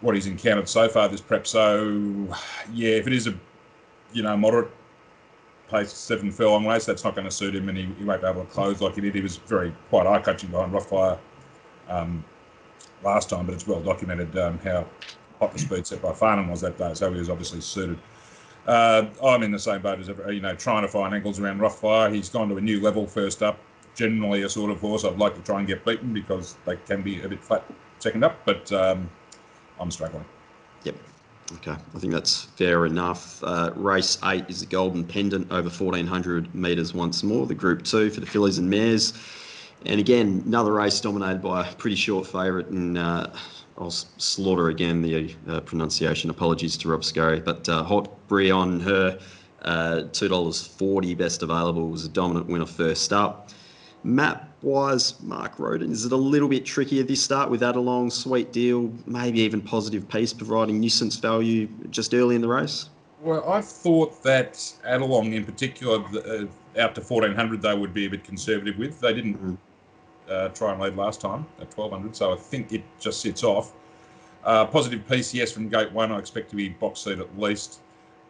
what 0.00 0.14
he's 0.14 0.26
encountered 0.26 0.68
so 0.68 0.88
far 0.88 1.08
this 1.08 1.20
prep. 1.20 1.46
So 1.46 2.28
yeah, 2.72 2.90
if 2.90 3.06
it 3.06 3.12
is 3.12 3.26
a 3.26 3.34
you 4.16 4.22
know 4.22 4.34
moderate 4.36 4.70
pace 5.68 5.92
seven 5.92 6.32
furlong 6.32 6.66
race, 6.66 6.86
that's 6.86 7.04
not 7.04 7.14
going 7.14 7.26
to 7.26 7.30
suit 7.30 7.54
him, 7.54 7.68
and 7.68 7.76
he, 7.76 7.84
he 7.98 8.04
won't 8.04 8.22
be 8.22 8.26
able 8.26 8.44
to 8.44 8.50
close 8.50 8.80
like 8.80 8.94
he 8.94 9.00
did. 9.02 9.14
He 9.14 9.20
was 9.20 9.36
very 9.36 9.74
quite 9.90 10.06
eye 10.06 10.20
catching 10.20 10.50
behind 10.50 10.72
Rothfire 10.72 11.18
um, 11.88 12.24
last 13.02 13.28
time, 13.28 13.46
but 13.46 13.54
it's 13.54 13.66
well 13.66 13.80
documented 13.80 14.36
um, 14.38 14.58
how 14.60 14.86
hot 15.38 15.52
the 15.52 15.58
speed 15.58 15.86
set 15.86 16.00
by 16.00 16.12
Farnham 16.12 16.48
was 16.48 16.62
that 16.62 16.78
day. 16.78 16.94
So 16.94 17.12
he 17.12 17.18
was 17.18 17.28
obviously 17.28 17.60
suited. 17.60 17.98
Uh, 18.66 19.06
I'm 19.22 19.42
in 19.42 19.52
the 19.52 19.58
same 19.58 19.82
boat 19.82 20.00
as 20.00 20.08
ever, 20.08 20.32
you 20.32 20.40
know, 20.40 20.54
trying 20.54 20.82
to 20.82 20.88
find 20.88 21.14
angles 21.14 21.38
around 21.38 21.60
Rothfire. 21.60 22.12
He's 22.12 22.28
gone 22.28 22.48
to 22.48 22.56
a 22.56 22.60
new 22.60 22.80
level 22.80 23.06
first 23.06 23.42
up. 23.42 23.58
Generally, 23.94 24.42
a 24.42 24.48
sort 24.48 24.70
of 24.70 24.80
horse 24.80 25.04
I'd 25.04 25.18
like 25.18 25.34
to 25.34 25.40
try 25.42 25.58
and 25.58 25.68
get 25.68 25.84
beaten 25.84 26.12
because 26.12 26.56
they 26.64 26.76
can 26.76 27.02
be 27.02 27.22
a 27.22 27.28
bit 27.28 27.42
flat 27.42 27.64
second 27.98 28.24
up, 28.24 28.38
but 28.44 28.70
um, 28.72 29.10
I'm 29.80 29.90
struggling. 29.90 30.24
Yep. 30.84 30.96
Okay, 31.54 31.76
I 31.94 31.98
think 31.98 32.12
that's 32.12 32.44
fair 32.56 32.86
enough. 32.86 33.42
Uh, 33.42 33.70
race 33.76 34.18
eight 34.24 34.44
is 34.48 34.60
the 34.60 34.66
Golden 34.66 35.04
Pendant 35.04 35.50
over 35.52 35.68
1400 35.68 36.52
metres 36.54 36.92
once 36.92 37.22
more, 37.22 37.46
the 37.46 37.54
Group 37.54 37.84
Two 37.84 38.10
for 38.10 38.18
the 38.20 38.26
fillies 38.26 38.58
and 38.58 38.68
mares. 38.68 39.12
And 39.84 40.00
again, 40.00 40.42
another 40.44 40.72
race 40.72 41.00
dominated 41.00 41.40
by 41.40 41.68
a 41.68 41.72
pretty 41.74 41.94
short 41.94 42.26
favourite, 42.26 42.66
and 42.68 42.98
uh, 42.98 43.28
I'll 43.78 43.90
slaughter 43.90 44.70
again 44.70 45.02
the 45.02 45.36
uh, 45.48 45.60
pronunciation. 45.60 46.30
Apologies 46.30 46.76
to 46.78 46.88
Rob 46.88 47.04
Scurry, 47.04 47.38
but 47.38 47.68
uh, 47.68 47.84
Hot 47.84 48.08
Brion, 48.26 48.80
her 48.80 49.16
uh, 49.62 50.02
$2.40 50.10 51.16
best 51.16 51.42
available 51.42 51.88
was 51.88 52.04
a 52.04 52.08
dominant 52.08 52.46
winner 52.46 52.66
first 52.66 53.12
up. 53.12 53.50
Map 54.06 54.48
wise, 54.62 55.20
Mark 55.22 55.58
Roden, 55.58 55.90
is 55.90 56.04
it 56.04 56.12
a 56.12 56.16
little 56.16 56.48
bit 56.48 56.64
trickier 56.64 57.02
this 57.02 57.20
start 57.20 57.50
with 57.50 57.58
that 57.58 57.74
a 57.74 57.80
long 57.80 58.08
sweet 58.08 58.52
deal, 58.52 58.92
maybe 59.04 59.40
even 59.40 59.60
positive 59.60 60.08
piece 60.08 60.32
providing 60.32 60.78
nuisance 60.78 61.16
value 61.16 61.68
just 61.90 62.14
early 62.14 62.36
in 62.36 62.40
the 62.40 62.46
race? 62.46 62.88
Well, 63.20 63.48
I 63.50 63.60
thought 63.60 64.22
that 64.22 64.54
Adelong 64.86 65.34
in 65.34 65.44
particular, 65.44 66.04
uh, 66.04 66.46
out 66.80 66.94
to 66.94 67.00
1400, 67.00 67.60
they 67.60 67.74
would 67.76 67.92
be 67.92 68.06
a 68.06 68.10
bit 68.10 68.22
conservative 68.22 68.78
with. 68.78 69.00
They 69.00 69.12
didn't 69.12 69.44
Mhm. 69.44 69.56
uh, 70.30 70.48
try 70.50 70.72
and 70.72 70.80
lead 70.80 70.96
last 70.96 71.20
time 71.20 71.44
at 71.60 71.70
1200, 71.70 72.14
so 72.14 72.32
I 72.32 72.36
think 72.36 72.72
it 72.72 72.84
just 73.00 73.20
sits 73.20 73.42
off. 73.42 73.72
Uh, 74.44 74.66
positive 74.66 75.06
piece, 75.08 75.34
yes, 75.34 75.50
from 75.50 75.68
gate 75.68 75.90
one. 75.90 76.12
I 76.12 76.18
expect 76.18 76.50
to 76.50 76.56
be 76.56 76.68
box 76.68 77.00
seat 77.00 77.18
at 77.18 77.38
least. 77.38 77.80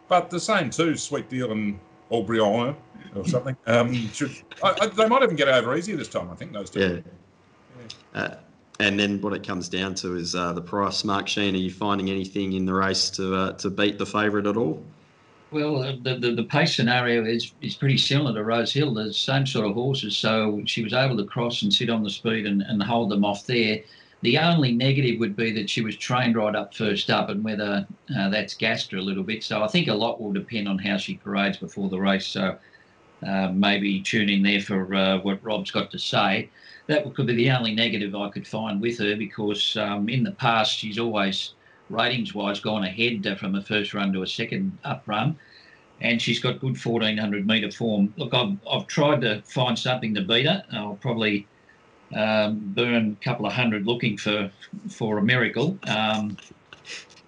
But 0.07 0.31
the 0.31 0.39
same 0.39 0.71
too, 0.71 0.95
Sweet 0.95 1.29
Deal 1.29 1.51
and 1.51 1.79
Aubryon 2.11 2.75
or 3.15 3.25
something. 3.25 3.55
Um, 3.65 3.93
should, 4.11 4.31
I, 4.63 4.75
I, 4.81 4.87
they 4.87 5.07
might 5.07 5.23
even 5.23 5.35
get 5.35 5.47
over 5.47 5.75
easier 5.75 5.97
this 5.97 6.09
time, 6.09 6.29
I 6.29 6.35
think, 6.35 6.53
those 6.53 6.69
two. 6.69 7.03
Yeah. 8.13 8.19
Uh, 8.19 8.35
and 8.79 8.99
then 8.99 9.19
what 9.21 9.33
it 9.33 9.45
comes 9.45 9.69
down 9.69 9.95
to 9.95 10.15
is 10.15 10.35
uh, 10.35 10.53
the 10.53 10.61
price. 10.61 11.03
Mark 11.03 11.27
Sheen, 11.27 11.55
are 11.55 11.57
you 11.57 11.71
finding 11.71 12.09
anything 12.09 12.53
in 12.53 12.65
the 12.65 12.73
race 12.73 13.09
to 13.11 13.35
uh, 13.35 13.53
to 13.53 13.69
beat 13.69 13.97
the 13.97 14.05
favourite 14.05 14.45
at 14.45 14.55
all? 14.55 14.83
Well, 15.49 15.81
uh, 15.81 15.95
the, 16.01 16.15
the, 16.15 16.31
the 16.35 16.43
pace 16.43 16.75
scenario 16.75 17.23
is, 17.23 17.53
is 17.61 17.75
pretty 17.75 17.97
similar 17.97 18.33
to 18.33 18.43
Rose 18.43 18.73
Hill. 18.73 18.93
They're 18.93 19.05
the 19.05 19.13
same 19.13 19.45
sort 19.45 19.65
of 19.65 19.73
horses. 19.73 20.17
So 20.17 20.61
she 20.65 20.83
was 20.83 20.93
able 20.93 21.15
to 21.17 21.23
cross 21.23 21.61
and 21.61 21.73
sit 21.73 21.89
on 21.89 22.03
the 22.03 22.09
speed 22.09 22.45
and, 22.45 22.61
and 22.63 22.83
hold 22.83 23.09
them 23.09 23.23
off 23.23 23.45
there. 23.45 23.79
The 24.21 24.39
only 24.39 24.71
negative 24.71 25.19
would 25.19 25.35
be 25.35 25.51
that 25.51 25.69
she 25.69 25.81
was 25.81 25.95
trained 25.95 26.35
right 26.35 26.55
up 26.55 26.73
first 26.73 27.09
up 27.11 27.29
and 27.29 27.43
whether 27.43 27.87
uh, 28.17 28.29
that's 28.29 28.55
gassed 28.55 28.91
her 28.91 28.97
a 28.97 29.01
little 29.01 29.23
bit. 29.23 29.43
So 29.43 29.63
I 29.63 29.67
think 29.67 29.87
a 29.87 29.93
lot 29.93 30.19
will 30.19 30.33
depend 30.33 30.67
on 30.67 30.79
how 30.79 30.97
she 30.97 31.17
parades 31.17 31.57
before 31.57 31.89
the 31.89 31.99
race. 31.99 32.25
So 32.25 32.57
uh, 33.25 33.49
maybe 33.53 34.01
tune 34.01 34.29
in 34.29 34.41
there 34.41 34.61
for 34.61 34.93
uh, 34.95 35.19
what 35.19 35.43
Rob's 35.43 35.71
got 35.71 35.91
to 35.91 35.99
say. 35.99 36.49
That 36.87 37.13
could 37.13 37.27
be 37.27 37.35
the 37.35 37.51
only 37.51 37.75
negative 37.75 38.15
I 38.15 38.29
could 38.29 38.47
find 38.47 38.81
with 38.81 38.97
her 38.99 39.15
because 39.15 39.77
um, 39.77 40.09
in 40.09 40.23
the 40.23 40.31
past 40.31 40.77
she's 40.77 40.97
always 40.97 41.53
ratings 41.89 42.33
wise 42.33 42.59
gone 42.59 42.83
ahead 42.83 43.25
uh, 43.27 43.35
from 43.35 43.55
a 43.55 43.61
first 43.61 43.93
run 43.93 44.13
to 44.13 44.23
a 44.23 44.27
second 44.27 44.77
up 44.83 45.03
run. 45.05 45.37
And 46.01 46.21
she's 46.21 46.39
got 46.39 46.59
good 46.59 46.83
1400 46.83 47.47
metre 47.47 47.71
form. 47.71 48.13
Look, 48.17 48.33
I've, 48.33 48.57
I've 48.69 48.87
tried 48.87 49.21
to 49.21 49.41
find 49.43 49.77
something 49.77 50.13
to 50.15 50.21
beat 50.21 50.45
her. 50.45 50.63
I'll 50.71 50.97
probably 51.01 51.47
um, 52.15 52.59
burn 52.73 53.17
a 53.19 53.23
couple 53.23 53.45
of 53.45 53.53
hundred 53.53 53.85
looking 53.85 54.17
for 54.17 54.51
for 54.89 55.17
a 55.17 55.21
miracle. 55.21 55.77
Um, 55.87 56.37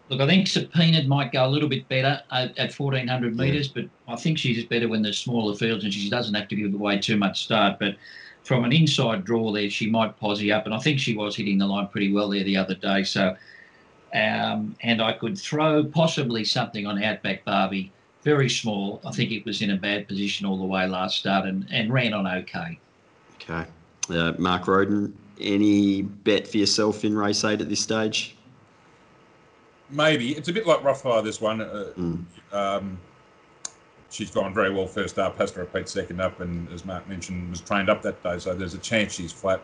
look, 0.09 0.21
I 0.21 0.27
think 0.27 0.47
Subpoenaed 0.47 1.07
might 1.07 1.31
go 1.31 1.45
a 1.45 1.49
little 1.49 1.69
bit 1.69 1.87
better 1.87 2.21
at, 2.31 2.57
at 2.57 2.73
1400 2.73 3.35
Yeah. 3.35 3.43
metres, 3.43 3.67
but 3.67 3.85
I 4.07 4.15
think 4.15 4.37
she's 4.37 4.63
better 4.65 4.87
when 4.87 5.01
there's 5.01 5.19
smaller 5.19 5.55
fields 5.55 5.83
and 5.83 5.93
she 5.93 6.09
doesn't 6.09 6.33
have 6.33 6.47
to 6.47 6.55
give 6.55 6.73
away 6.73 6.99
too 6.99 7.17
much 7.17 7.43
start. 7.43 7.79
But 7.79 7.95
from 8.43 8.63
an 8.63 8.71
inside 8.71 9.25
draw 9.25 9.51
there, 9.51 9.69
she 9.69 9.89
might 9.89 10.17
posse 10.17 10.51
up, 10.51 10.65
and 10.65 10.73
I 10.73 10.79
think 10.79 10.99
she 10.99 11.15
was 11.15 11.35
hitting 11.35 11.57
the 11.57 11.67
line 11.67 11.87
pretty 11.87 12.11
well 12.11 12.29
there 12.29 12.43
the 12.43 12.57
other 12.57 12.75
day. 12.75 13.03
So, 13.03 13.35
um, 14.13 14.75
and 14.81 15.01
I 15.01 15.13
could 15.13 15.37
throw 15.37 15.83
possibly 15.83 16.43
something 16.43 16.87
on 16.87 17.03
Outback 17.03 17.45
Barbie, 17.45 17.91
very 18.23 18.49
small. 18.49 19.01
I 19.05 19.11
think 19.11 19.31
it 19.31 19.45
was 19.45 19.61
in 19.61 19.69
a 19.71 19.77
bad 19.77 20.07
position 20.07 20.45
all 20.45 20.57
the 20.57 20.65
way 20.65 20.87
last 20.87 21.17
start 21.17 21.45
and, 21.45 21.67
and 21.71 21.93
ran 21.93 22.13
on 22.13 22.25
okay. 22.25 22.79
Okay. 23.35 23.69
Uh, 24.09 24.33
Mark 24.37 24.67
Roden, 24.67 25.15
any 25.39 26.01
bet 26.01 26.47
for 26.47 26.57
yourself 26.57 27.03
in 27.05 27.15
race 27.17 27.43
eight 27.43 27.61
at 27.61 27.69
this 27.69 27.81
stage? 27.81 28.35
Maybe. 29.89 30.35
It's 30.35 30.49
a 30.49 30.53
bit 30.53 30.67
like 30.67 30.83
Rough 30.83 31.03
Roughfire, 31.03 31.23
this 31.23 31.41
one. 31.41 31.61
Uh, 31.61 31.93
Mm. 31.97 32.23
um, 32.51 32.97
she's 34.09 34.31
gone 34.31 34.53
very 34.53 34.71
well 34.73 34.87
first 34.87 35.17
up, 35.19 35.37
has 35.37 35.51
to 35.51 35.59
repeat 35.59 35.89
second 35.89 36.19
up, 36.21 36.39
and 36.41 36.69
as 36.71 36.85
Mark 36.85 37.07
mentioned, 37.07 37.49
was 37.49 37.61
trained 37.61 37.89
up 37.89 38.01
that 38.03 38.21
day, 38.23 38.37
so 38.39 38.53
there's 38.53 38.73
a 38.73 38.79
chance 38.79 39.13
she's 39.13 39.31
flat. 39.31 39.61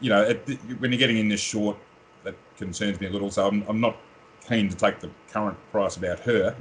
You 0.00 0.10
know, 0.10 0.22
it, 0.22 0.46
when 0.78 0.90
you're 0.92 0.98
getting 0.98 1.18
in 1.18 1.28
this 1.28 1.40
short, 1.40 1.76
that 2.24 2.34
concerns 2.56 3.00
me 3.00 3.06
a 3.06 3.10
little. 3.10 3.30
So 3.30 3.46
I'm, 3.46 3.62
I'm 3.68 3.80
not 3.80 3.96
keen 4.48 4.68
to 4.68 4.76
take 4.76 5.00
the 5.00 5.10
current 5.30 5.58
price 5.72 5.96
about 5.96 6.20
her. 6.20 6.54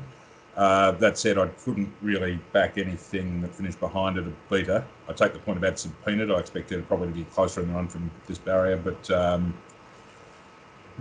Uh, 0.56 0.92
that 0.92 1.18
said, 1.18 1.38
I 1.38 1.48
couldn't 1.48 1.94
really 2.02 2.40
back 2.52 2.78
anything 2.78 3.42
that 3.42 3.56
finished 3.56 3.80
behind 3.80 4.18
her 4.18 4.24
a 4.24 4.64
her. 4.66 4.86
I 5.08 5.14
take 5.14 5.32
the 5.32 5.40
point 5.40 5.58
about 5.58 5.80
subpoenaed. 5.80 6.32
I 6.32 6.40
expect 6.40 6.70
to 6.70 6.82
probably 6.82 7.10
be 7.10 7.24
closer 7.26 7.62
in 7.62 7.70
the 7.70 7.74
run 7.74 7.88
from 7.88 8.12
this 8.28 8.38
barrier, 8.38 8.76
but 8.76 9.10
um, 9.12 9.54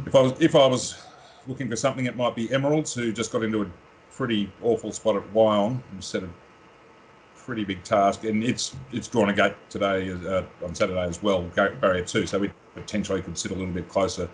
if 0.06 0.14
I 0.14 0.20
was 0.20 0.40
if 0.40 0.54
I 0.54 0.66
was 0.66 1.02
looking 1.48 1.68
for 1.68 1.76
something, 1.76 2.06
it 2.06 2.16
might 2.16 2.36
be 2.36 2.52
Emeralds, 2.52 2.94
who 2.94 3.10
just 3.10 3.32
got 3.32 3.42
into 3.42 3.62
a 3.62 3.66
pretty 4.12 4.52
awful 4.62 4.92
spot 4.92 5.16
at 5.16 5.22
Wyong 5.32 5.80
and 5.90 6.04
set 6.04 6.22
a 6.22 6.28
pretty 7.36 7.64
big 7.64 7.82
task. 7.82 8.24
And 8.24 8.44
it's 8.44 8.76
it's 8.92 9.08
drawn 9.08 9.30
a 9.30 9.32
gate 9.32 9.54
today 9.70 10.12
uh, 10.12 10.42
on 10.64 10.74
Saturday 10.74 11.00
as 11.02 11.22
well, 11.22 11.42
barrier 11.54 12.04
two, 12.04 12.26
so 12.26 12.38
we 12.38 12.50
potentially 12.74 13.22
could 13.22 13.36
sit 13.36 13.50
a 13.50 13.54
little 13.54 13.72
bit 13.72 13.88
closer. 13.88 14.28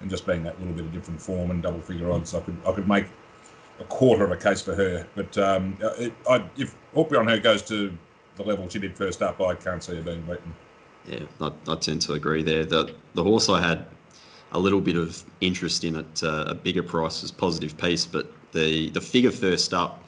And 0.00 0.08
just 0.08 0.26
being 0.26 0.44
that 0.44 0.58
little 0.60 0.74
bit 0.74 0.84
of 0.84 0.92
different 0.92 1.20
form 1.20 1.50
and 1.50 1.62
double 1.62 1.80
figure 1.80 2.12
odds, 2.12 2.34
I 2.34 2.40
could 2.40 2.56
I 2.66 2.72
could 2.72 2.88
make 2.88 3.06
a 3.80 3.84
quarter 3.84 4.24
of 4.24 4.32
a 4.32 4.36
case 4.36 4.60
for 4.62 4.74
her. 4.74 5.06
But 5.14 5.36
um, 5.38 5.76
it, 5.98 6.12
I, 6.28 6.44
if 6.56 6.74
Aubrey 6.94 7.18
on 7.18 7.28
her 7.28 7.38
goes 7.38 7.62
to 7.62 7.96
the 8.36 8.42
level 8.42 8.68
she 8.68 8.78
did 8.78 8.96
first 8.96 9.22
up, 9.22 9.40
I 9.40 9.54
can't 9.54 9.82
see 9.82 9.96
her 9.96 10.02
being 10.02 10.22
beaten. 10.22 10.54
Yeah, 11.06 11.24
I, 11.40 11.52
I 11.70 11.76
tend 11.76 12.02
to 12.02 12.14
agree 12.14 12.42
there. 12.42 12.64
The 12.64 12.94
the 13.14 13.22
horse 13.22 13.48
I 13.48 13.60
had 13.60 13.86
a 14.52 14.58
little 14.58 14.80
bit 14.80 14.96
of 14.96 15.22
interest 15.40 15.84
in 15.84 15.96
at 15.96 16.22
uh, 16.22 16.44
a 16.48 16.54
bigger 16.54 16.82
price 16.82 17.22
was 17.22 17.30
Positive 17.30 17.76
Piece, 17.76 18.06
but 18.06 18.32
the 18.52 18.90
the 18.90 19.00
figure 19.00 19.30
first 19.30 19.74
up 19.74 20.04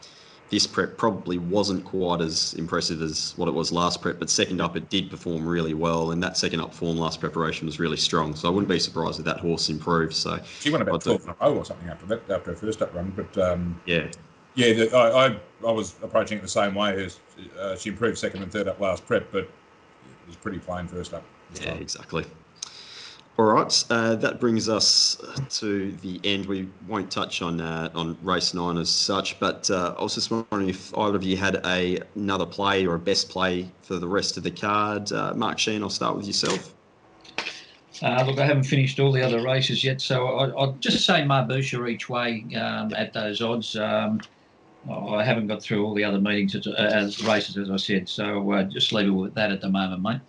this 0.50 0.66
prep 0.66 0.96
probably 0.96 1.38
wasn't 1.38 1.84
quite 1.84 2.20
as 2.20 2.54
impressive 2.54 3.00
as 3.02 3.32
what 3.36 3.48
it 3.48 3.52
was 3.52 3.70
last 3.70 4.02
prep, 4.02 4.18
but 4.18 4.28
second 4.28 4.60
up 4.60 4.76
it 4.76 4.90
did 4.90 5.08
perform 5.08 5.46
really 5.46 5.74
well, 5.74 6.10
and 6.10 6.22
that 6.22 6.36
second 6.36 6.60
up 6.60 6.74
form 6.74 6.98
last 6.98 7.20
preparation 7.20 7.66
was 7.66 7.78
really 7.78 7.96
strong. 7.96 8.34
So 8.34 8.48
I 8.48 8.50
wouldn't 8.50 8.68
be 8.68 8.80
surprised 8.80 9.20
if 9.20 9.24
that 9.26 9.38
horse 9.38 9.68
improved. 9.68 10.12
So 10.12 10.40
She 10.58 10.70
went 10.70 10.82
about 10.82 10.96
I'd 10.96 11.02
12 11.02 11.22
in 11.22 11.28
a 11.30 11.36
row 11.40 11.56
or 11.56 11.64
something 11.64 11.88
after 11.88 12.06
that, 12.06 12.28
after 12.28 12.50
her 12.50 12.56
first 12.56 12.82
up 12.82 12.92
run. 12.92 13.12
But 13.14 13.38
um, 13.38 13.80
yeah, 13.86 14.08
yeah, 14.56 14.72
the, 14.72 14.96
I, 14.96 15.28
I, 15.28 15.36
I 15.66 15.70
was 15.70 15.94
approaching 16.02 16.38
it 16.38 16.42
the 16.42 16.48
same 16.48 16.74
way 16.74 17.04
as 17.04 17.20
uh, 17.58 17.76
she 17.76 17.90
improved 17.90 18.18
second 18.18 18.42
and 18.42 18.50
third 18.50 18.66
up 18.66 18.80
last 18.80 19.06
prep, 19.06 19.30
but 19.30 19.44
it 19.44 19.50
was 20.26 20.36
pretty 20.36 20.58
plain 20.58 20.88
first 20.88 21.14
up. 21.14 21.22
Yeah, 21.60 21.74
exactly. 21.74 22.24
All 23.38 23.46
right, 23.46 23.84
uh, 23.88 24.16
that 24.16 24.38
brings 24.38 24.68
us 24.68 25.16
to 25.50 25.92
the 26.02 26.20
end. 26.24 26.44
We 26.44 26.68
won't 26.86 27.10
touch 27.10 27.40
on 27.40 27.60
uh, 27.60 27.88
on 27.94 28.18
race 28.22 28.52
nine 28.52 28.76
as 28.76 28.90
such, 28.90 29.40
but 29.40 29.70
uh, 29.70 29.94
I 29.98 30.02
was 30.02 30.14
just 30.14 30.30
wondering 30.30 30.68
if 30.68 30.96
either 30.98 31.16
of 31.16 31.22
you 31.22 31.38
had 31.38 31.60
a 31.64 32.00
another 32.16 32.44
play 32.44 32.84
or 32.86 32.96
a 32.96 32.98
best 32.98 33.30
play 33.30 33.70
for 33.82 33.96
the 33.98 34.06
rest 34.06 34.36
of 34.36 34.42
the 34.42 34.50
card. 34.50 35.10
Uh, 35.10 35.32
Mark 35.34 35.58
Sheen, 35.58 35.82
I'll 35.82 35.88
start 35.88 36.16
with 36.16 36.26
yourself. 36.26 36.74
Uh, 38.02 38.24
look, 38.26 38.38
I 38.38 38.46
haven't 38.46 38.64
finished 38.64 39.00
all 39.00 39.12
the 39.12 39.22
other 39.22 39.42
races 39.42 39.82
yet, 39.84 40.00
so 40.00 40.26
I, 40.26 40.48
I'll 40.50 40.72
just 40.72 41.06
say 41.06 41.22
Marbusha 41.22 41.88
each 41.90 42.08
way 42.08 42.44
um, 42.56 42.92
at 42.94 43.12
those 43.12 43.40
odds. 43.40 43.76
Um, 43.76 44.20
I 44.90 45.22
haven't 45.22 45.46
got 45.46 45.62
through 45.62 45.84
all 45.84 45.94
the 45.94 46.04
other 46.04 46.20
meetings 46.20 46.54
as, 46.54 46.66
as 46.66 47.24
races, 47.24 47.58
as 47.58 47.70
I 47.70 47.76
said, 47.76 48.08
so 48.08 48.52
uh, 48.52 48.62
just 48.64 48.92
leave 48.92 49.08
it 49.08 49.10
with 49.10 49.34
that 49.34 49.52
at 49.52 49.60
the 49.60 49.68
moment, 49.68 50.02
mate. 50.02 50.20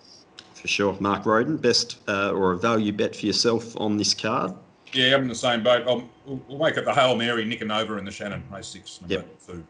For 0.62 0.68
sure, 0.68 0.96
Mark 1.00 1.26
Roden, 1.26 1.58
best 1.58 1.98
uh, 2.08 2.32
or 2.34 2.52
a 2.52 2.58
value 2.58 2.92
bet 2.92 3.16
for 3.16 3.26
yourself 3.26 3.76
on 3.78 3.98
this 3.98 4.14
card. 4.14 4.54
Yeah, 4.94 5.16
I'm 5.16 5.24
in 5.24 5.28
the 5.28 5.34
same 5.34 5.64
boat. 5.64 5.88
I'll, 5.88 6.08
we'll, 6.26 6.60
make 6.60 6.78
it 6.78 6.86
the 6.86 6.94
Hail 6.94 7.16
Mary, 7.16 7.44
Nicanova, 7.46 7.62
and 7.62 7.68
Nova, 7.70 7.98
and 7.98 8.08
the 8.08 8.12
Shannon 8.12 8.44
race 8.54 8.68
six. 8.68 9.02
Number 9.02 9.16
Yep. 9.16 9.40
two. 9.48 9.64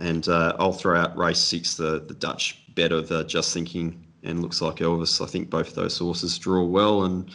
And 0.00 0.28
uh, 0.28 0.54
I'll 0.58 0.74
throw 0.74 1.00
out 1.00 1.16
race 1.16 1.38
six, 1.38 1.76
the, 1.76 2.04
the 2.06 2.12
Dutch 2.12 2.62
bet 2.74 2.92
of 2.92 3.10
uh, 3.10 3.24
just 3.24 3.54
thinking, 3.54 4.04
and 4.22 4.42
looks 4.42 4.60
like 4.60 4.76
Elvis. 4.76 5.24
I 5.24 5.26
think 5.26 5.48
both 5.48 5.74
those 5.74 5.96
horses 5.96 6.36
draw 6.36 6.62
well, 6.62 7.04
and 7.04 7.30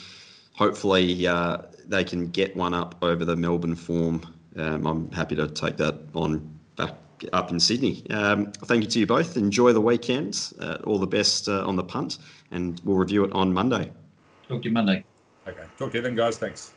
hopefully 0.54 1.26
uh, 1.26 1.58
they 1.88 2.04
can 2.04 2.28
get 2.28 2.56
one 2.56 2.76
up 2.76 2.94
over 3.02 3.26
the 3.26 3.36
Melbourne 3.36 3.76
form. 3.76 4.22
Um, 4.56 4.86
I'm 4.86 5.12
happy 5.12 5.36
to 5.36 5.48
take 5.48 5.78
that 5.78 5.98
on 6.14 6.59
up 7.34 7.52
in 7.52 7.60
Sydney. 7.60 8.10
Um, 8.10 8.52
thank 8.52 8.84
you 8.84 8.90
to 8.90 9.00
you 9.00 9.08
both. 9.08 9.38
Enjoy 9.38 9.74
the 9.74 9.82
weekend. 9.82 10.54
Uh, 10.60 10.78
all 10.86 11.00
the 11.00 11.08
best 11.08 11.48
uh, 11.48 11.66
on 11.66 11.76
the 11.76 11.84
punt, 11.84 12.18
and 12.52 12.82
we'll 12.84 12.98
review 12.98 13.24
it 13.24 13.32
on 13.34 13.54
Monday. 13.54 13.92
Talk 14.48 14.62
to 14.62 14.68
you 14.68 14.74
Monday. 14.74 15.04
Okay. 15.48 15.64
Talk 15.78 15.92
to 15.92 15.98
you 15.98 16.02
then, 16.04 16.16
guys. 16.16 16.38
Thanks. 16.38 16.74